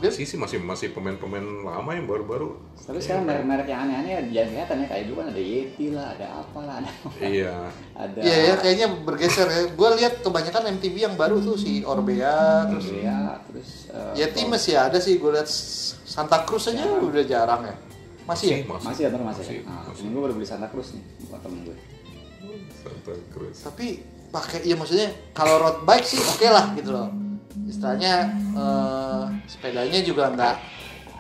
[0.05, 2.59] Masih sih masih masih pemain-pemain lama yang baru-baru.
[2.75, 6.27] Tapi sekarang merek-merek yang aneh-aneh jangan kelihatan ya kayak dulu kan ada Yeti lah, ada
[6.37, 7.55] apa lah, ada Iya.
[7.93, 12.67] ada Iya ya kayaknya bergeser ya gue lihat kebanyakan MTV yang baru tuh si Orbea
[12.69, 17.63] terus ya, terus eh, Yeti masih ada sih gue lihat Santa Cruz aja udah jarang
[17.63, 17.75] ya
[18.23, 18.87] masih ya Masih.
[18.87, 19.43] masih ada masih.
[19.43, 20.05] Masih, Nah, masih.
[20.05, 21.77] gue baru beli Santa Cruz nih buat temen gue.
[22.75, 23.57] Santa Cruz.
[23.63, 23.87] tapi
[24.29, 27.09] pakai ya maksudnya kalau road bike sih oke lah gitu loh
[27.63, 28.15] istilahnya
[28.53, 30.57] eh, sepedanya juga nggak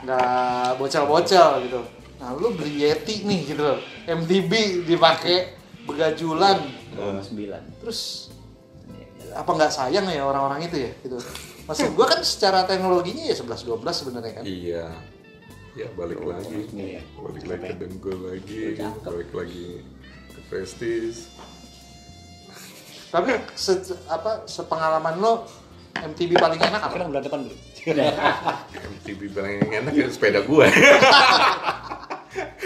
[0.02, 1.80] nggak bocel-bocel gitu
[2.16, 4.52] nah lu beli Yeti nih gitu loh MTB
[4.84, 6.62] dipakai begajulan
[7.20, 7.62] sembilan.
[7.78, 8.30] terus
[9.32, 11.18] apa nggak sayang ya orang-orang itu ya gitu
[11.64, 14.86] maksud gua kan secara teknologinya ya 11 12 sebenarnya kan Iya.
[15.72, 16.68] Ya balik lagi.
[16.68, 17.00] Iya.
[17.16, 18.76] Balik lagi ke dengkul lagi.
[18.76, 19.08] Cakep.
[19.08, 19.64] Balik lagi
[20.28, 21.32] ke prestis.
[23.08, 25.44] tapi se- apa sepengalaman lo
[25.94, 26.90] MTB paling enak apa?
[26.90, 27.56] Sekarang bulan depan dulu.
[28.98, 30.66] MTB paling enak ya sepeda gue.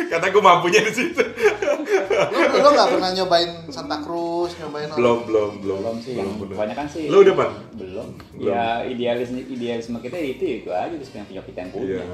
[0.07, 1.19] Karena gue mampunya di situ.
[1.19, 4.95] Lo lo nggak pernah nyobain Santa Cruz, nyobain apa?
[4.95, 5.79] belum, belum, belum.
[5.83, 6.55] Belum sih, yang bener.
[6.55, 7.05] kebanyakan sih.
[7.11, 7.51] Lo udah, Pan?
[7.75, 8.09] Belum.
[8.39, 8.47] Belum.
[8.47, 11.99] Ya idealis idealisme kita itu itu aja terus yang punya kita yang punya.
[11.99, 12.05] Iya.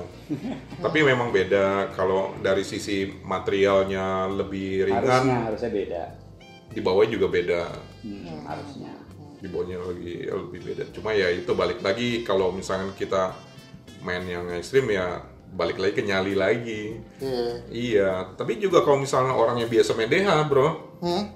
[0.81, 6.03] Tapi memang beda kalau dari sisi materialnya lebih Harusnya ringan, harusnya beda.
[6.73, 7.63] di bawahnya juga beda.
[8.01, 8.92] Hmm, harusnya.
[9.43, 10.85] Di bawahnya lagi lebih beda.
[10.95, 13.35] Cuma ya itu balik lagi kalau misalkan kita
[14.01, 15.19] main yang ekstrim ya
[15.51, 16.97] balik lagi ke nyali lagi.
[17.19, 17.45] Iya.
[17.69, 20.69] Iya, tapi juga kalau misalnya orang yang biasa main DH, bro,
[21.03, 21.35] Hmm?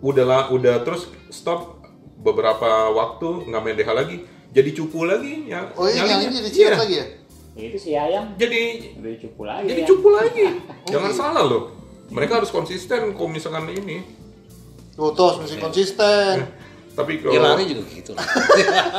[0.00, 1.78] udahlah udah terus stop
[2.18, 4.16] beberapa waktu nggak main DH lagi,
[4.50, 5.68] jadi cupu lagi ya.
[5.76, 6.12] Oh iya, nyalinya.
[6.18, 7.06] yang ini diciut Iya, lagi ya?
[7.52, 8.60] Itu si ayam Jadi
[8.96, 9.66] udah cupu lagi.
[9.68, 9.86] jadi ya.
[9.86, 10.42] cupu lagi.
[10.92, 11.18] Jangan iya.
[11.20, 11.64] salah loh.
[12.08, 14.04] mereka harus konsisten kalau misalkan ini
[14.96, 16.44] Lotus mesti konsisten
[16.92, 18.26] tapi Ya kalau lari juga gitu lah.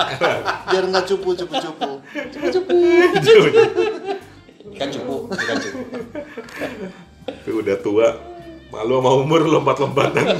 [0.73, 1.89] biar nggak cupu cupu cupu
[4.73, 5.81] Ikan cupu, ikan cupu.
[7.29, 8.07] Tapi udah tua
[8.73, 10.25] malu sama umur lompat-lompatan.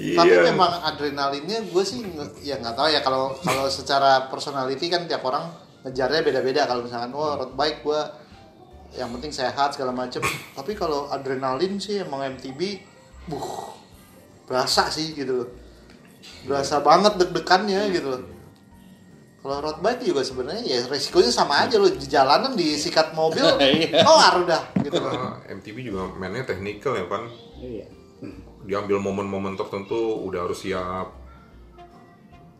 [0.00, 0.16] Iya.
[0.16, 2.00] tapi memang adrenalinnya gue sih
[2.40, 5.52] ya nggak tahu ya kalau kalau secara personality kan tiap orang
[5.84, 6.64] ngejarnya beda-beda.
[6.64, 8.00] Kalau misalkan wah road bike gue
[8.96, 10.24] yang penting sehat segala macem.
[10.56, 12.80] Tapi kalau adrenalin sih emang MTB
[13.28, 13.76] buh
[14.50, 15.48] berasa sih gitu loh.
[16.42, 18.22] Berasa banget deg-degannya gitu loh.
[19.40, 21.88] Kalau road bike juga sebenarnya ya resikonya sama aja loh.
[21.88, 24.02] Di jalanan disikat mobil Iya.
[24.02, 25.12] kelar udah gitu loh.
[25.14, 27.86] Nah, MTB juga mainnya teknikal ya kan Iya.
[28.60, 31.08] diambil momen-momen tertentu udah harus siap.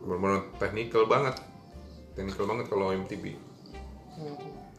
[0.01, 1.37] Benar-benar teknikal banget.
[2.11, 3.37] Teknikal banget kalau MTB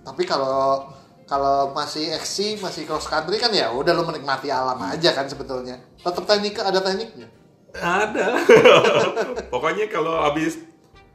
[0.03, 0.91] Tapi kalau
[1.33, 5.81] kalau masih XC, masih cross country kan ya udah lu menikmati alam aja kan sebetulnya.
[5.97, 7.33] Tetap teknik ada tekniknya.
[7.73, 8.37] ada
[9.53, 10.61] pokoknya kalau habis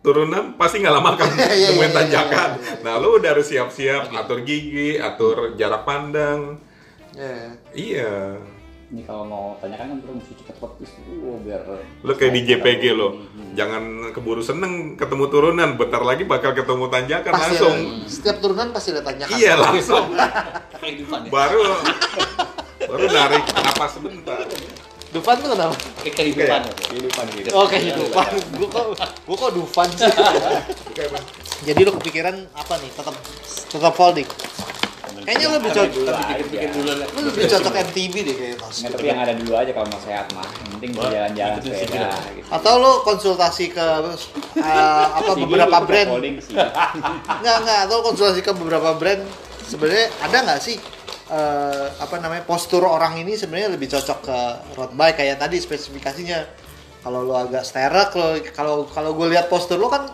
[0.01, 2.81] turunan pasti nggak lama kan Iya, iya, iya, tanjakan iya, iya.
[2.81, 6.57] nah lu udah harus siap-siap atur gigi atur jarak pandang
[7.13, 7.49] Ya.
[7.73, 8.13] iya
[8.87, 11.59] Ini kalau mau tanyakan kan terus mesti cepet-cepet terus uh, biar
[11.99, 13.19] lo kayak di JPG lo
[13.51, 13.83] jangan
[14.15, 18.89] keburu seneng ketemu turunan bentar lagi bakal ketemu tanjakan Pasti langsung ada- setiap turunan pasti
[18.91, 19.35] ada tanjakan.
[19.35, 21.27] iya langsung ya.
[21.27, 21.61] baru
[22.81, 24.47] baru narik napas sebentar
[25.07, 25.71] Dufan tuh kenapa?
[26.03, 26.61] Kayak kehidupan.
[26.83, 27.47] kehidupan gitu.
[27.55, 28.27] Oh kehidupan.
[28.59, 28.85] gua kok
[29.23, 30.03] gua kok Dufan sih.
[31.63, 32.91] Jadi lu kepikiran apa nih?
[32.91, 33.15] Tetap
[33.71, 34.27] tetap folding.
[35.27, 36.75] Kayaknya lu lebih cocok pikir-pikir aja.
[36.79, 37.07] dulu lah.
[37.11, 38.75] lu lebih cocok MTB deh kayaknya Tos.
[38.79, 40.47] Nggak, tapi yang ada dulu aja kalau mau sehat mah.
[40.47, 42.47] Yang penting Wah, jalan-jalan sepeda gitu.
[42.47, 46.09] Atau lu konsultasi ke uh, apa beberapa brand.
[46.23, 49.27] Enggak, enggak, atau konsultasi ke beberapa brand
[49.67, 50.79] sebenarnya ada nggak sih
[51.27, 54.39] eh, apa namanya postur orang ini sebenarnya lebih cocok ke
[54.79, 56.39] road bike kayak tadi spesifikasinya
[57.03, 60.07] kalau lu agak sterek lo kalau kalau gue lihat postur lu kan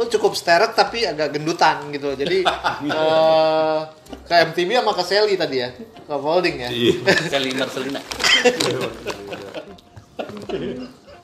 [0.00, 2.40] lu cukup sterek tapi agak gendutan gitu jadi
[2.88, 3.78] eh,
[4.24, 6.94] ke MTB sama ke Sally tadi ya ke folding ya iya
[7.30, 8.00] Sally Marcelina.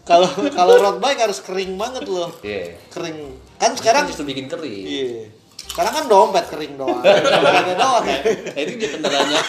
[0.05, 2.77] kalau kalau road bike harus kering banget loh Iya.
[2.93, 3.17] kering
[3.57, 4.85] kan sekarang justru bikin kering.
[4.85, 5.25] iya
[5.67, 9.41] sekarang kan dompet kering doang Dompetnya doang ya Nah, itu dia kendalanya.